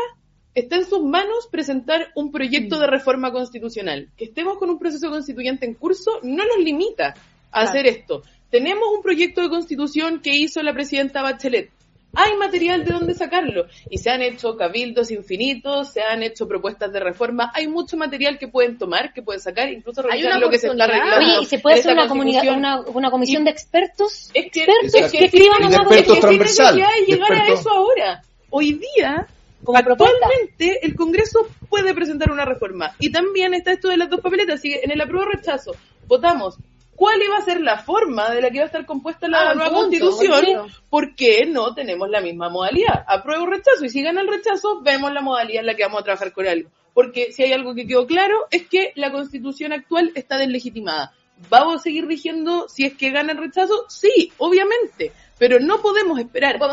[0.55, 4.09] está en sus manos presentar un proyecto de reforma constitucional.
[4.17, 7.15] Que estemos con un proceso constituyente en curso no nos limita
[7.51, 8.23] a hacer esto.
[8.51, 11.71] Tenemos un proyecto de constitución que hizo la presidenta Bachelet.
[12.15, 13.67] Hay material de dónde sacarlo.
[13.91, 17.53] Y se han hecho cabildos infinitos, se han hecho propuestas de reforma.
[17.55, 20.59] Hay mucho material que pueden tomar, que pueden sacar, incluso Hay revisar una lo que
[20.59, 21.17] se está arreglando.
[21.17, 22.07] Oye, ¿y se puede hacer una,
[22.55, 24.31] una, una comisión Y- de expertos?
[24.33, 28.23] Es que, expertos es que que escriban es que sin transversal, llegar a eso ahora.
[28.51, 29.27] Hoy día,
[29.63, 30.17] Como propuesta.
[30.17, 32.95] actualmente, el Congreso puede presentar una reforma.
[32.99, 34.57] Y también está esto de las dos papeletas.
[34.61, 35.73] Así que en el apruebo rechazo
[36.07, 36.57] votamos
[36.99, 39.55] cuál iba a ser la forma de la que iba a estar compuesta la Ah,
[39.55, 43.05] nueva punto, constitución, porque no tenemos la misma modalidad.
[43.07, 43.85] Apruebo rechazo.
[43.85, 46.49] Y si gana el rechazo, vemos la modalidad en la que vamos a trabajar con
[46.49, 46.71] algo.
[46.93, 51.13] Porque si hay algo que quedó claro, es que la constitución actual está deslegitimada.
[51.49, 53.85] ¿Vamos a seguir rigiendo si es que gana el rechazo?
[53.89, 55.13] Sí, obviamente.
[55.39, 56.67] Pero no podemos esperar No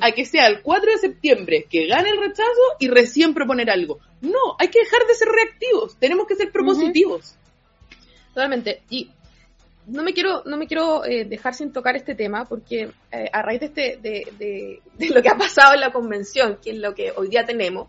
[0.00, 4.00] a que sea el 4 de septiembre que gane el rechazo y recién proponer algo.
[4.22, 5.96] No, hay que dejar de ser reactivos.
[6.00, 7.36] Tenemos que ser propositivos.
[8.34, 8.82] Totalmente.
[8.90, 9.10] Y
[9.88, 13.42] no me quiero, no me quiero eh, dejar sin tocar este tema, porque eh, a
[13.42, 16.78] raíz de este, de, de- de lo que ha pasado en la convención, que es
[16.78, 17.88] lo que hoy día tenemos,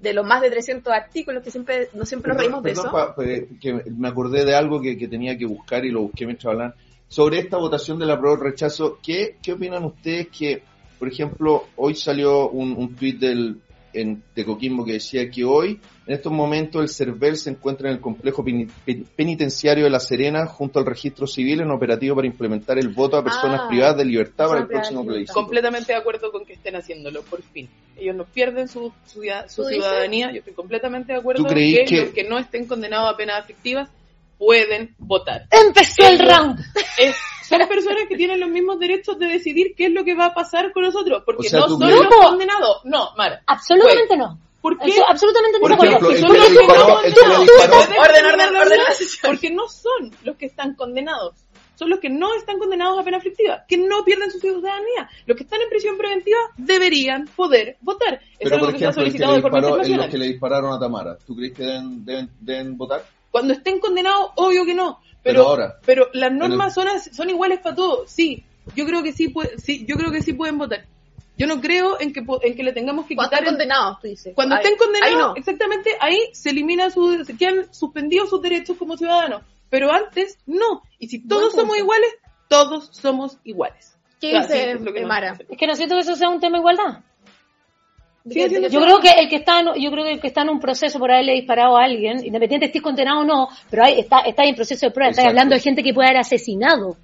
[0.00, 2.90] de los más de 300 artículos que siempre, no siempre nos reímos de eso.
[2.90, 3.24] pa- pa-
[3.60, 6.74] que me acordé de algo que, que tenía que buscar y lo busqué mientras hablaban.
[7.08, 10.62] Sobre esta votación del rechazo, ¿qué, ¿qué opinan ustedes que,
[10.98, 13.60] por ejemplo, hoy salió un, un tuit del,
[13.92, 17.96] en, de Coquimbo que decía que hoy, en estos momentos, el CERVEL se encuentra en
[17.96, 22.26] el complejo peni- pen- penitenciario de La Serena junto al registro civil en operativo para
[22.26, 25.34] implementar el voto a personas Ah, privadas de libertad para el próximo plebiscito.
[25.34, 27.68] Completamente de acuerdo con que estén haciéndolo, por fin.
[27.96, 29.84] Ellos no pierden su, su, su ¿Tú dices?
[29.84, 30.30] ciudadanía.
[30.32, 33.16] Yo estoy completamente de acuerdo ¿Tú creí que, que- los que no estén condenados a
[33.16, 33.88] penas aflictivas
[34.38, 35.46] pueden votar.
[35.50, 36.58] Empezó el round.
[36.98, 37.16] Es-
[37.58, 40.34] son personas que tienen los mismos derechos de decidir qué es lo que va a
[40.34, 42.76] pasar con nosotros, porque O sea, no ¿tú son crees- los condenados.
[42.84, 43.42] No, Mara.
[43.46, 44.38] Absolutamente no.
[44.60, 44.90] ¿Por qué?
[44.90, 47.14] Eso, absolutamente no Por de ejemplo, el que le que disparó, no el que le
[47.26, 47.46] condenados.
[47.46, 48.80] disparó, Pueden Orden, orden, orden.
[49.24, 51.34] Porque no son los que están condenados.
[51.76, 55.08] Son los que no están condenados a pena aflictiva, que no pierden su ciudadanía.
[55.24, 58.20] Los que están en prisión preventiva deberían poder votar.
[58.38, 59.96] Es Pero, algo por que se ha ejemplo, el que, solicitado le de disparó, en
[59.96, 63.02] los que le dispararon a Tamara, ¿tú crees que deben, deben, deben votar?
[63.30, 65.00] Cuando estén condenados, obvio que no.
[65.22, 65.78] Pero Pero, ahora.
[65.84, 68.10] pero las normas el- son, son iguales para todos.
[68.10, 70.84] Sí, yo creo que sí, puede, sí, yo creo que sí pueden votar.
[71.36, 74.00] Yo no creo en que en que le tengamos que Cuando quitar están el- condenados,
[74.00, 74.34] tú dices.
[74.34, 75.36] Cuando Ahí- estén condenados, ahí no.
[75.36, 79.42] exactamente, ahí se elimina su, se quedan suspendidos sus derechos como ciudadanos.
[79.70, 80.82] Pero antes, no.
[80.98, 82.10] Y si todos somos iguales,
[82.48, 83.96] todos somos iguales.
[84.20, 85.38] ¿Qué O sea, dice sí, es lo que nos Mara?
[85.48, 87.00] Es que no siento que eso sea un tema de igualdad.
[88.24, 90.60] Yo creo que el que está en, yo creo que el que está en un
[90.60, 94.44] proceso por haberle disparado a alguien, independiente estés condenado o no, pero ahí está, está
[94.44, 95.30] en proceso de prueba, estás Exacto.
[95.38, 96.96] hablando de gente que puede haber asesinado.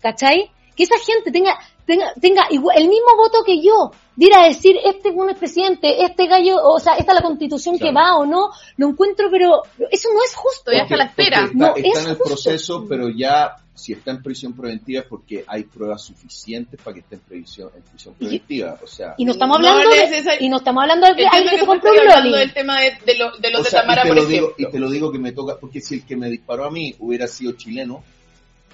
[0.00, 0.50] ¿Cachai?
[0.76, 4.46] Que esa gente tenga, tenga, tenga igual- el mismo voto que yo, de ir a
[4.46, 8.16] decir este es es presidente, este gallo, o sea, esta es la constitución que va
[8.16, 10.64] o no, lo encuentro, pero eso no es justo.
[10.66, 11.40] Todavía está a la espera.
[11.42, 12.24] porque No, está, está es en el justo.
[12.34, 17.00] proceso, pero ya si está en prisión preventiva es porque hay pruebas suficientes para que
[17.00, 18.78] esté en prisión, en prisión preventiva.
[18.82, 21.50] O sea, Y no estamos No hablando de, necesario- y no estamos hablando de alguien
[21.50, 23.80] que se compró un hablando del tema de, de, lo- de los o de sea,
[23.82, 24.68] Tamara, y, te por lo digo, ejemplo.
[24.68, 26.94] y te lo digo que me toca, porque si el que me disparó a mí
[26.98, 28.02] hubiera sido chileno,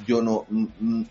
[0.07, 0.47] yo no,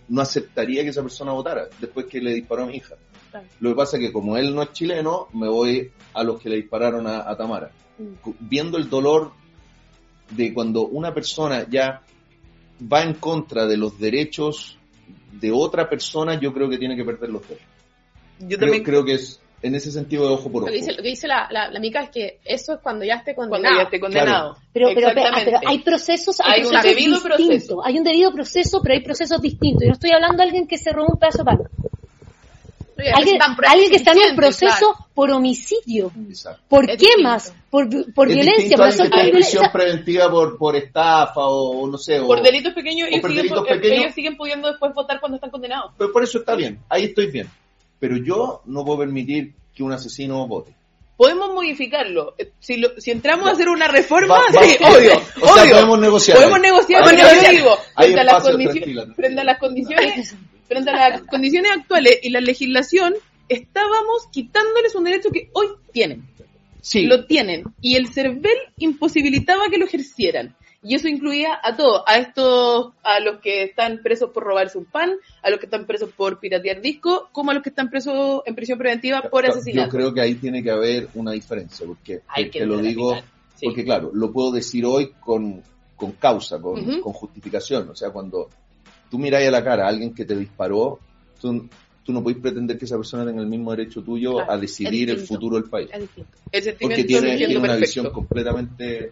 [0.10, 2.96] no aceptaría que esa persona votara después que le disparó a mi hija.
[3.32, 3.48] Claro.
[3.62, 6.50] Lo que pasa es que como él no es chileno, me voy a los que
[6.50, 7.72] le dispararon a, a Tamara.
[8.22, 9.32] Cu- Viendo el dolor
[10.32, 12.02] de cuando una persona ya
[12.92, 14.78] va en contra de los derechos
[15.32, 17.68] de otra persona, yo creo que tiene que perder los derechos.
[18.40, 20.72] Yo Creo, también creo que es en ese sentido de ojo por Lo ojo.
[20.72, 23.16] que dice, lo que dice la, la, la mica es que eso es cuando ya
[23.16, 23.80] esté cuando condenado.
[23.80, 24.58] ya esté condenado.
[24.74, 27.24] Pero, pero, pero, hay procesos, hay, Hay un debido distintos.
[27.24, 27.86] proceso.
[27.86, 29.84] Hay un debido proceso, pero hay procesos distintos.
[29.84, 31.60] Y no estoy hablando de alguien que se robó un pedazo de pan.
[33.12, 33.38] Alguien,
[33.90, 35.08] que está en suficientes, proceso claro.
[35.14, 36.62] por homicidio, Exacto.
[36.68, 37.68] por Es quemas, distinto.
[37.70, 41.98] por, por Es violencia, por asalto está de prisión preventiva por, por estafa o no
[41.98, 42.20] sé.
[42.20, 44.00] o- Por delitos pequeños, o ellos por siguen, delitos pequeños.
[44.04, 45.92] ellos siguen pudiendo después votar cuando están condenados.
[45.98, 47.48] Pero por eso está bien, ahí estoy bien.
[48.00, 50.74] Pero yo no puedo permitir que un asesino vote.
[51.16, 52.34] podemos modificarlo.
[52.38, 55.64] Eh, Si, lo- si entramos a hacer una reforma, Va- va- sí, obvio, o sea,
[55.64, 55.74] obvio.
[55.76, 56.38] podemos negociar.
[56.38, 59.16] Podemos negociar, pero yo espacio- digo, hay frente a, las espacio, condiciones, tranquila.
[59.16, 60.36] frente a las condiciones,
[60.68, 63.14] frente a las condiciones actuales y la legislación,
[63.50, 66.24] estábamos quitándoles un derecho que hoy tienen.
[66.82, 67.64] Sí, Lo tienen.
[67.82, 70.56] Y el CERVEL imposibilitaba que lo ejercieran.
[70.86, 74.84] Y eso incluía a todos, a estos, a los que están presos por robarse un
[74.84, 78.42] pan, a los que están presos por piratear discos, como a los que están presos
[78.46, 79.92] en prisión preventiva por Yo asesinato.
[79.92, 83.16] creo que ahí tiene que haber una diferencia, porque Hay te- que te lo digo,
[83.56, 83.66] sí.
[83.66, 85.64] porque claro, lo puedo decir hoy con,
[85.96, 87.88] con causa, con, con justificación.
[87.90, 88.50] O sea, cuando
[89.14, 91.00] tú miras a la cara a alguien que te disparó,
[91.40, 91.70] tú,
[92.04, 95.12] tú no puedes pretender que esa persona tenga el mismo derecho tuyo Claro, a decidir
[95.12, 95.88] el futuro del país.
[95.94, 96.32] Es distinto.
[96.52, 97.86] El Porque tiene, tiene una perfecto.
[97.86, 99.12] visión completamente...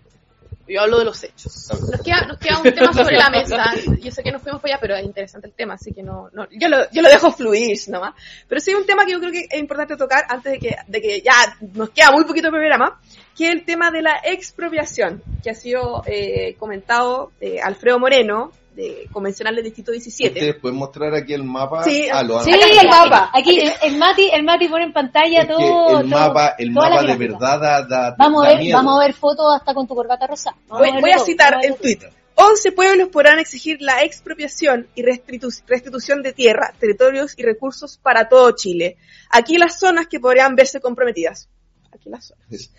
[0.67, 1.69] Yo hablo de los hechos.
[1.69, 3.63] Nos queda, nos queda un tema sobre la mesa.
[4.01, 6.31] Yo sé que nos fuimos para allá, pero es interesante el tema, así que no,
[6.33, 8.15] no yo, lo, yo lo dejo fluir nomás.
[8.47, 10.75] Pero sí hay un tema que yo creo que es importante tocar antes de que,
[10.87, 11.33] de que ya
[11.75, 12.99] nos queda muy poquito de programa,
[13.37, 18.51] que es el tema de la expropiación, que ha sido eh, comentado eh, Alfredo Moreno,
[18.75, 20.33] de convencional del Distrito 17.
[20.39, 21.83] Ustedes pueden mostrar aquí el mapa.
[21.83, 23.29] Sí, Ah, lo Sí, el mapa.
[23.33, 25.99] Aquí el, el Mati, el Mati pone en pantalla Es todo.
[25.99, 28.77] el todo- mapa, el mapa de verdad da, da- Vamos da a ver, miedo.
[28.77, 30.55] vamos a ver fotos hasta con tu corbata rosa.
[30.69, 31.99] Voy, a todo, citar el tweet.
[32.35, 38.29] 11 pueblos podrán exigir la expropiación y restitu- restitución de tierra, territorios y recursos para
[38.29, 38.95] todo Chile.
[39.29, 41.49] Aquí las zonas que podrían verse comprometidas.
[41.93, 42.45] Aquí las zonas.
[42.49, 42.71] Es-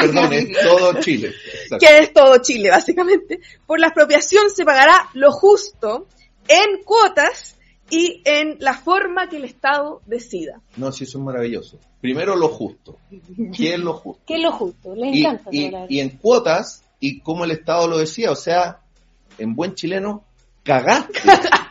[0.00, 1.28] perdón, es todo Chile.
[1.62, 1.86] Exacto.
[1.86, 3.40] Que es todo Chile, básicamente.
[3.66, 6.06] Por la expropiación se pagará lo justo
[6.48, 7.56] en cuotas
[7.90, 10.60] y en la forma que el Estado decida.
[10.76, 11.78] No, sí, eso es maravilloso.
[12.00, 12.98] Primero lo justo.
[13.56, 14.22] ¿Qué es lo justo?
[14.26, 15.50] Que es lo justo, les Y, encanta.
[15.52, 18.80] y- y en cuotas, y como el Estado lo decía, o sea,
[19.38, 20.24] en buen chileno,
[20.62, 21.20] cagaste.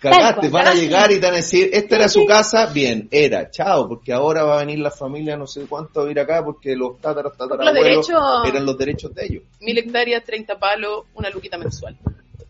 [0.00, 0.64] Cagaste, cual.
[0.64, 3.88] van a llegar y te van a decir, esta era su casa, bien, era, chao,
[3.88, 7.00] porque ahora va a venir la familia no sé cuánto a vivir acá porque los
[7.00, 8.48] tataras, Los tatarabuelos derechos...
[8.48, 9.42] eran los derechos de ellos.
[9.60, 11.96] Mil hectáreas, 30 palos, una luquita mensual.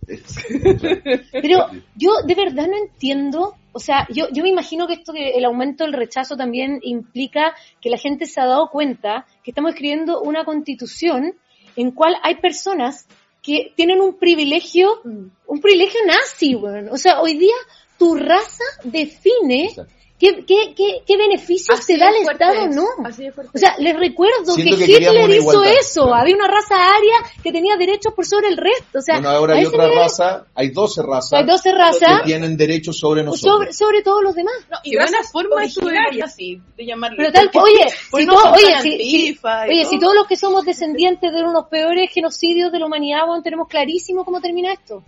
[1.33, 5.31] Pero yo de verdad no entiendo, o sea, yo, yo me imagino que esto que
[5.31, 9.71] el aumento del rechazo también implica que la gente se ha dado cuenta que estamos
[9.71, 11.35] escribiendo una constitución
[11.77, 13.07] en cual hay personas
[13.47, 16.89] que tienen un privilegio, un privilegio nazi, weón.
[16.91, 17.55] O sea, hoy día
[17.97, 19.96] tu raza define Exacto.
[20.19, 22.87] Qué, qué, qué, qué beneficios Así te da de el Estado o es, no.
[23.05, 23.79] así de O sea, es.
[23.81, 26.03] les recuerdo Siento que, que Hitler una hizo igualdad, eso.
[26.05, 26.15] claro.
[26.23, 28.99] Había una raza aria que tenía derechos por sobre el resto.
[28.99, 32.23] O sea, bueno, ahora hay otra nivel- raza, hay 12 razas hay 12 que razas
[32.25, 33.55] tienen derechos sobre nosotros.
[33.55, 34.55] sobre, sobre todos los demás.
[34.71, 36.33] No, y buena razas forma eso de originarias.
[36.33, 37.17] así, de llamarle.
[37.19, 41.33] Pero tal, oye, si, no todo- oye, si, oye, si todos los que somos descendientes
[41.33, 45.03] de unos peores genocidios de la humanidad, weón, tenemos clarísimo cómo termina esto.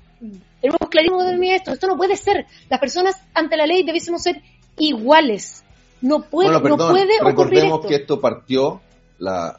[0.61, 1.73] Tenemos clarísimo cómo termina esto.
[1.73, 2.47] Esto no puede ser.
[2.69, 4.43] Las personas ante la ley debiésemos ser
[4.79, 5.65] iguales.
[6.01, 7.89] No puede, bueno, perdón, no puede ocurrir recordemos esto.
[7.89, 8.81] que esto partió,
[9.19, 9.59] la,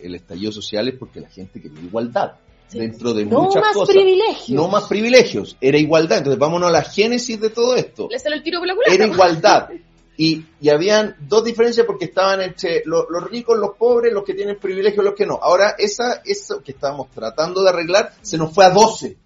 [0.00, 2.32] el estallido social es porque la gente quería igualdad
[2.72, 3.94] dentro de no muchas más cosas.
[3.94, 4.50] privilegios.
[4.50, 6.18] No más privilegios, era igualdad.
[6.18, 8.08] Entonces vámonos a la génesis de todo esto.
[8.10, 8.92] Le sale el tiro por la culata.
[8.94, 9.68] Era igualdad.
[10.16, 14.34] Y, y habían dos diferencias porque estaban entre lo- los ricos, los pobres, los que
[14.34, 15.38] tienen privilegios, los que no.
[15.40, 19.16] Ahora esa, eso que estábamos tratando de arreglar se nos fue a 12.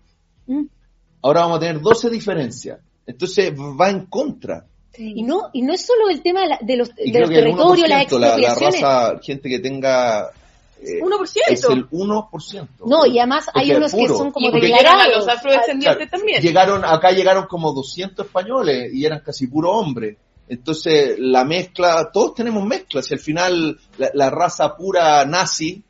[0.47, 0.65] Mm.
[1.23, 2.79] Ahora vamos a tener 12 diferencias.
[3.07, 4.67] Entonces va en contra.
[4.99, 7.21] Y no, y no es solo el tema de, la- de los, Y de creo
[7.23, 8.81] los que el territorios, las 1%, la, la expropiaciones.
[8.83, 10.31] raza, gente que tenga...
[10.83, 11.29] eh, 1%.
[11.49, 12.69] es el 1%.
[12.87, 15.17] no, y además hay unos que son como declarados.
[15.17, 16.43] los afrodescendientes Claro, también.
[16.43, 20.17] Llegaron, acá llegaron como 200 españoles y eran casi puro hombre.
[20.49, 25.83] Entonces, la mezcla, todos tenemos mezclas y al final la, la raza pura nazi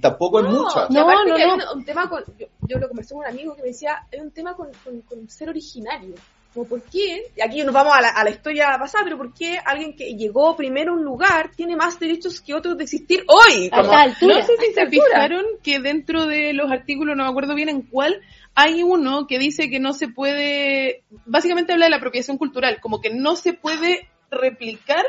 [0.00, 0.86] tampoco es mucha.
[0.90, 1.54] No, no, no.
[1.54, 4.20] un, un tema con, yo, yo lo conversé con un amigo que me decía, hay
[4.20, 6.14] un tema con, con, con ser originario.
[6.54, 9.32] Como por qué, y aquí nos vamos a la, a la historia pasada, pero por
[9.32, 13.24] qué alguien que llegó primero a un lugar tiene más derechos que otros de existir
[13.26, 13.68] hoy.
[13.72, 14.34] A Como- esta altura.
[14.38, 15.04] No sé A si se altura.
[15.06, 18.20] fijaron que dentro de los artículos, no me acuerdo bien en cuál,
[18.54, 23.00] hay uno que dice que no se puede, básicamente habla de la apropiación cultural, como
[23.00, 25.04] que no se puede replicar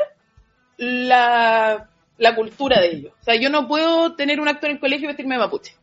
[0.76, 3.12] la, la cultura de ellos.
[3.20, 5.74] O sea, yo no puedo tener un acto en el colegio y vestirme de mapuche,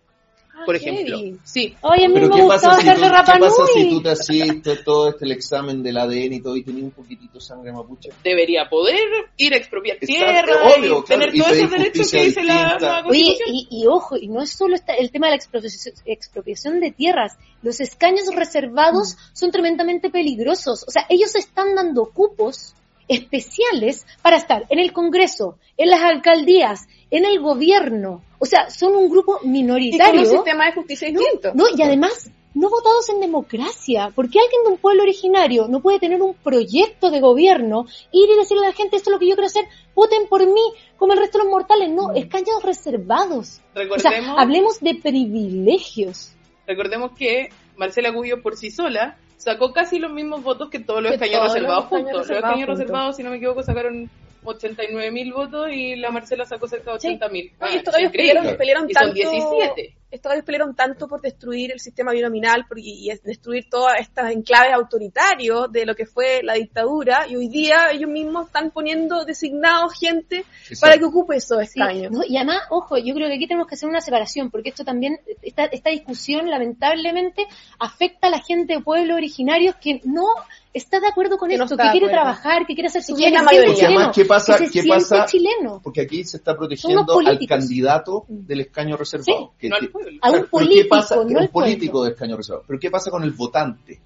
[0.65, 1.17] por ejemplo.
[1.17, 1.37] heavy.
[1.43, 1.75] Sí.
[1.81, 4.09] Oye, a mí Pero me ¿qué gustaba pasa, si tú, ¿qué pasa si tú te
[4.09, 7.71] hacías todo este el examen del ADN y todo y tenías un poquitito de sangre
[7.71, 8.09] mapuche?
[8.23, 8.99] Debería poder
[9.37, 13.03] ir a expropiar tierra obvio, y claro, tener todos esos derechos que dice la nueva
[13.07, 16.79] Oye, y, y ojo, y no es solo esta- el tema de la expropiación, expropiación
[16.79, 20.83] de tierras, los escaños reservados son tremendamente peligrosos.
[20.87, 22.75] O sea, ellos están dando cupos
[23.11, 28.23] especiales para estar en el Congreso, en las alcaldías, en el gobierno.
[28.39, 30.21] O sea, son un grupo Y con minoritario.
[30.21, 31.51] un sistema de justicia distinto.
[31.53, 34.11] No, y además no votados en democracia.
[34.13, 38.29] ¿Por qué alguien de un pueblo originario no puede tener un proyecto de gobierno, ir
[38.29, 40.61] y decirle a la gente, esto es lo que yo quiero hacer, voten por mí,
[40.97, 41.89] como el resto de los mortales?
[41.89, 43.37] No, escaños reservados.
[43.39, 46.33] O sea, Recordemos, hablemos de privilegios.
[46.67, 51.09] recordemos que Marcela Cubillo por sí sola sacó casi los mismos votos que todos los
[51.09, 52.27] Que escaños todos los reservados escaños juntos.
[52.27, 52.79] Los escaños juntos.
[52.79, 54.09] reservados, si no me equivoco, sacaron
[54.43, 57.07] 89 mil votos y la Marcela sacó cerca de Sí.
[57.09, 57.51] 80 mil.
[57.59, 59.95] No, y estos gallos pelearon, pelearon Y son tanto, 17.
[60.11, 64.31] estos gallos pelearon tanto por destruir el sistema binominal por- y, y destruir todas estas
[64.31, 69.23] enclaves autoritarios de lo que fue la dictadura y hoy día ellos mismos están poniendo
[69.25, 70.43] designados gente
[70.79, 72.11] para que ocupe esos Sí, escaños.
[72.11, 74.83] no, y además, ojo, yo creo que aquí tenemos que hacer una separación, porque esto
[74.83, 77.45] también, esta, esta discusión lamentablemente
[77.79, 80.25] afecta a la gente de pueblos originarios que no
[80.73, 83.15] está de acuerdo con Que no esto, está que quiere trabajar, que quiere hacer su
[83.15, 83.73] vida, la que mayoría.
[83.75, 85.25] chileno, Además, ¿qué pasa- que se qué pasa?
[85.25, 85.81] chileno.
[85.83, 89.53] Porque aquí se está protegiendo al candidato del escaño reservado.
[89.59, 90.19] que No ti- al pueblo.
[90.21, 91.15] A un político, ¿qué pasa?
[91.15, 92.05] no un político pueblo.
[92.05, 92.63] de escaño reservado.
[92.67, 93.99] Pero ¿qué pasa con el votante?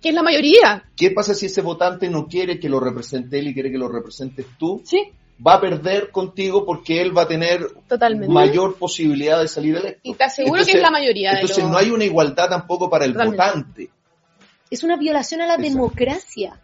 [0.00, 0.84] Que es la mayoría.
[0.96, 3.88] ¿Qué pasa si ese votante no quiere que lo represente él y quiere que lo
[3.88, 4.80] representes tú?
[4.84, 5.12] Sí,
[5.46, 8.26] Va a perder contigo porque él va a tener Totalmente.
[8.32, 10.00] mayor posibilidad de salir electo.
[10.02, 12.90] Y te aseguro que es la mayoría de Entonces los- no hay una igualdad tampoco
[12.90, 13.44] para el Totalmente.
[13.44, 13.90] votante.
[14.70, 15.74] Es una violación a la Exacto.
[15.74, 16.60] democracia.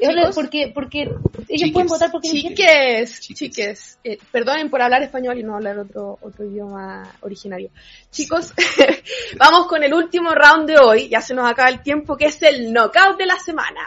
[0.00, 2.28] Chicos, porque porque ellos chiques, pueden votar porque.
[2.28, 3.38] Chiques, Chiques.
[3.38, 7.70] chiques, eh, perdonen por hablar español y no hablar otro, otro idioma originario.
[8.10, 8.52] Chicos,
[9.38, 12.42] vamos con el último round de hoy, ya se nos acaba el tiempo, que es
[12.42, 13.80] el knockout de la semana.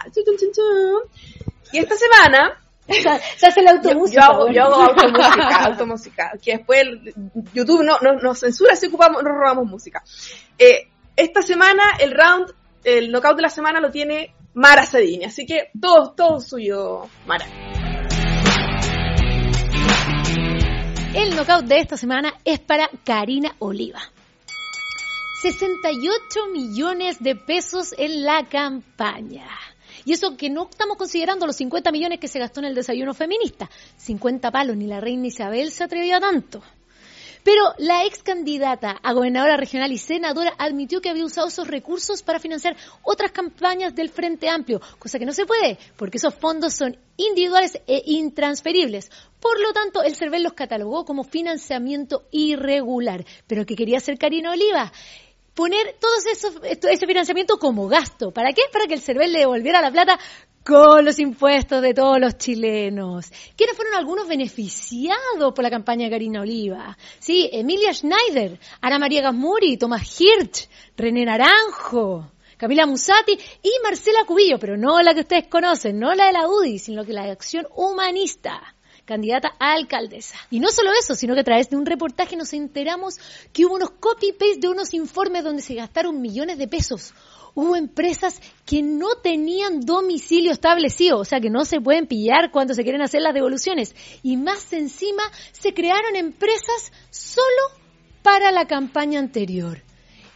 [1.74, 2.62] Y esta semana,
[3.38, 4.22] Se hace la yo, automúsica.
[4.22, 4.54] yo hago, bueno.
[4.54, 7.14] yo hago automúsica, automúsica, que después el-
[7.54, 10.04] YouTube no, no, nos censura si ocupamos, nos robamos música.
[10.58, 12.54] Eh, esta semana el round,
[12.86, 17.46] el knockout de la semana lo tiene Mara Sadini, así que todo, todo suyo, Mara.
[21.16, 24.02] El knockout de esta semana es para Karina Oliva.
[25.42, 29.48] 68 millones de pesos en la campaña.
[30.06, 33.14] Y eso que no estamos considerando los 50 millones que se gastó en el desayuno
[33.14, 33.70] feminista.
[33.98, 36.62] 50 palos, ni la reina Isabel se atrevió a tanto.
[37.46, 42.24] Pero la ex candidata a gobernadora regional y senadora admitió que había usado esos recursos
[42.24, 46.74] para financiar otras campañas del Frente Amplio, cosa que no se puede, porque esos fondos
[46.74, 49.12] son individuales e intransferibles.
[49.40, 53.24] Por lo tanto, el CERVEL los catalogó como financiamiento irregular.
[53.46, 54.92] Pero ¿qué quería hacer Karina Oliva?
[55.54, 58.32] Poner todo ese financiamiento como gasto.
[58.32, 58.64] ¿Para qué?
[58.74, 60.20] Para que el CERVEL le devolviera la plata
[60.66, 63.32] con los impuestos de todos los chilenos.
[63.56, 66.98] ¿Quiénes fueron algunos beneficiados por la campaña de Karina Oliva?
[67.20, 74.58] Sí, Emilia Schneider, Ana María Gasmuri, Tomás Hirsch, René Naranjo, Camila Musati y Marcela Cubillo,
[74.58, 77.32] pero no la que ustedes conocen, no la de la UDI, sino que la de
[77.32, 80.38] Acción Humanista candidata a alcaldesa.
[80.50, 83.20] Y no solo eso, sino que a través de un reportaje nos enteramos
[83.54, 87.14] que hubo unos copy-paste de unos informes donde se gastaron millones de pesos.
[87.56, 92.74] Hubo empresas que no tenían domicilio establecido, o sea que no se pueden pillar cuando
[92.74, 93.96] se quieren hacer las devoluciones.
[94.22, 97.46] Y más encima, se crearon empresas solo
[98.22, 99.82] para la campaña anterior.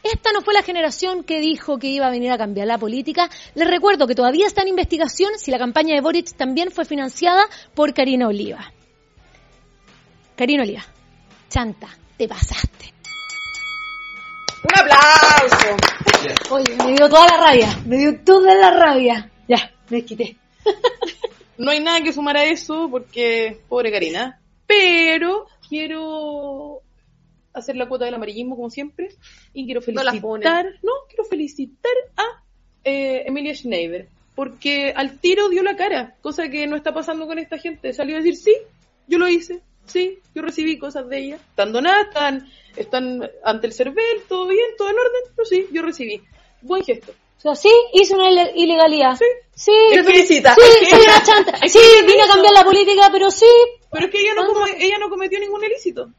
[0.02, 3.30] Esta no fue la generación que dijo que iba a venir a cambiar la política.
[3.54, 7.44] Les recuerdo que todavía está en investigación si la campaña de Boric también fue financiada
[7.76, 8.72] por Karina Oliva.
[10.38, 10.86] Karina Oliva,
[11.50, 12.94] chanta, te pasaste.
[14.64, 16.09] Un aplauso.
[16.50, 19.30] Oye, me dio toda la rabia, me dio toda la rabia.
[19.48, 20.36] Ya, me quité.
[21.58, 24.40] No hay nada que sumar a eso porque, pobre Karina.
[24.66, 26.80] Pero quiero
[27.54, 29.10] hacer la cuota del amarillismo como siempre
[29.54, 30.48] y quiero No felicitar, ponen.
[30.82, 32.44] no, quiero felicitar a
[32.86, 37.40] eh, Emilia Schneider porque al tiro dio la cara, cosa que no está pasando con
[37.40, 37.92] esta gente.
[37.92, 38.56] Salió a decir, sí,
[39.06, 41.36] yo lo hice, sí, yo recibí cosas de ella.
[41.36, 45.82] Están donadas, están, están ante el CERVEL, todo bien, todo en orden, pero sí, yo
[45.82, 46.22] recibí.
[46.62, 47.12] Buen gesto.
[47.12, 49.16] O sea, sí, hice una ile- ilegalidad.
[49.18, 49.26] Sí.
[49.56, 50.56] Sí, Te felicita.
[50.56, 51.58] sí, soy una chanta.
[51.68, 53.46] Sí, vine a cambiar la política, pero sí.
[53.92, 56.10] Pero es que ella no, come- ella no cometió ningún ilícito.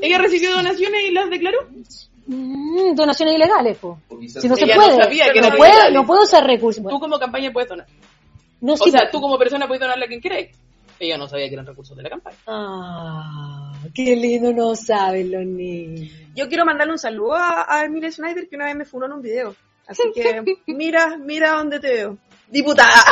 [0.00, 1.58] Ella recibió donaciones y las declaró.
[2.26, 3.98] Mm, donaciones ilegales, po.
[4.40, 5.94] Si no se Ella no puede, sabía que no, puede ilegales.
[5.94, 6.84] no puedo usar recursos.
[6.88, 7.86] Tú como campaña puedes donar.
[8.60, 10.50] no, O sí, sea, tú como persona puedes donarle a quien queráis.
[10.98, 12.36] Ella no sabía que eran recursos de la campaña.
[12.46, 16.12] Ah, qué lindo no saben los niños.
[16.34, 19.12] Yo quiero mandarle un saludo a, a Emilia Schneider que una vez me funó en
[19.12, 19.54] un video.
[19.86, 22.18] Así que mira, mira dónde te veo.
[22.48, 23.02] Diputada.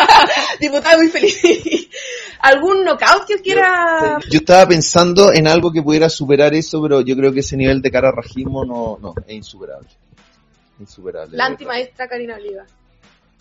[0.60, 1.38] Diputada muy feliz.
[2.40, 4.18] ¿Algún knockout que quiera?
[4.30, 7.82] Yo estaba pensando en algo que pudiera superar eso, pero yo creo que ese nivel
[7.82, 9.88] de cararrajismo no, no, es insuperable.
[10.80, 11.36] Insuperable.
[11.36, 12.64] La antimaestra Karina Oliva.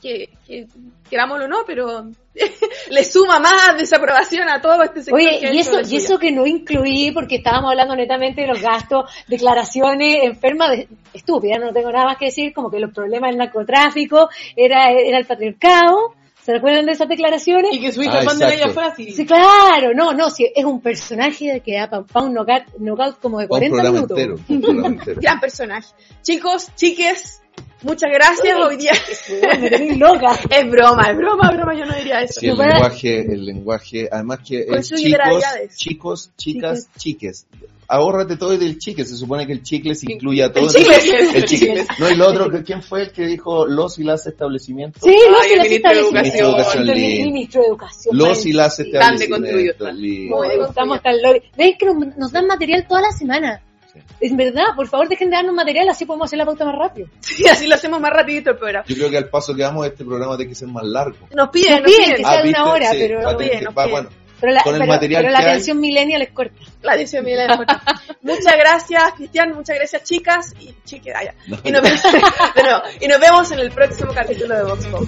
[0.02, 0.68] Que, que
[1.10, 2.06] querámoslo o no, pero
[2.90, 5.20] le suma más desaprobación a todo este sector.
[5.20, 9.10] Oye, y eso, y eso que no incluí, porque estábamos hablando netamente de los gastos,
[9.28, 13.38] declaraciones enfermas, de, estúpidas, no tengo nada más que decir, como que los problemas del
[13.38, 17.74] narcotráfico, era, era el patriarcado, ¿se recuerdan de esas declaraciones?
[17.74, 18.48] Y que su hija Ah, exacto.
[18.48, 19.12] ella fue así.
[19.12, 23.40] Sí, claro, no, no, sí, es un personaje que da para un knockout, knockout como
[23.40, 24.20] de Pa' un 40 programa minutos.
[24.20, 24.80] entero.
[24.80, 25.20] un entero.
[25.22, 25.88] Gran personaje.
[26.22, 27.42] Chicos, chiques,
[27.82, 28.58] muchas gracias.
[28.58, 28.94] Hoy día
[29.60, 30.38] Me loca.
[30.50, 32.40] es broma, es broma, broma, yo no diría eso.
[32.40, 35.44] Sí, el para- lenguaje, el lenguaje, además que es chicos,
[35.76, 37.48] chicos, chicas, chiques.
[37.88, 40.66] Ahórrate todo del chique, se supone que el chicle se incluye a todo.
[40.66, 41.38] El chicle.
[41.38, 41.86] El chicle.
[42.00, 45.04] No, lo otro, ¿quién fue el que dijo los y las establecimientos?
[45.04, 46.56] Sí, los Ay, y el las ministro de establecimientos.
[46.56, 46.90] Educación.
[46.90, 46.96] El
[47.32, 48.18] ministro de Educación.
[48.18, 48.78] Los y las.
[48.78, 49.72] Tan establecimientos.
[49.72, 50.02] están.
[50.02, 50.36] lindo.
[50.38, 51.42] Muy estamos tan locos.
[51.56, 53.62] ¿Veis que nos, nos dan material toda la semana?
[54.20, 57.08] Es verdad, por favor dejen de darnos material, así podemos hacer la pauta más rápido.
[57.22, 58.86] Sí, así lo hacemos más rapidito el programa.
[58.88, 61.28] Yo creo que al paso que vamos este programa tiene que ser más largo.
[61.34, 62.18] Nos piden, Nos nos piden piden.
[62.18, 63.92] que sea de una hora, Sí, pero- va que- nos va- piden.
[63.92, 64.10] bueno,
[64.42, 65.52] Pero la, Con el pero- material pero la que hay.
[65.52, 66.56] atención millennial es corta.
[66.82, 67.74] La edición de Milena Fuerte.
[68.22, 69.54] Muchas gracias, Cristian.
[69.54, 70.54] Muchas gracias, chicas.
[70.60, 71.34] Y chiques, ah.
[71.48, 71.58] No.
[71.64, 71.82] Y nos,
[73.02, 75.08] y nos vemos en el próximo capítulo de Vox Pop.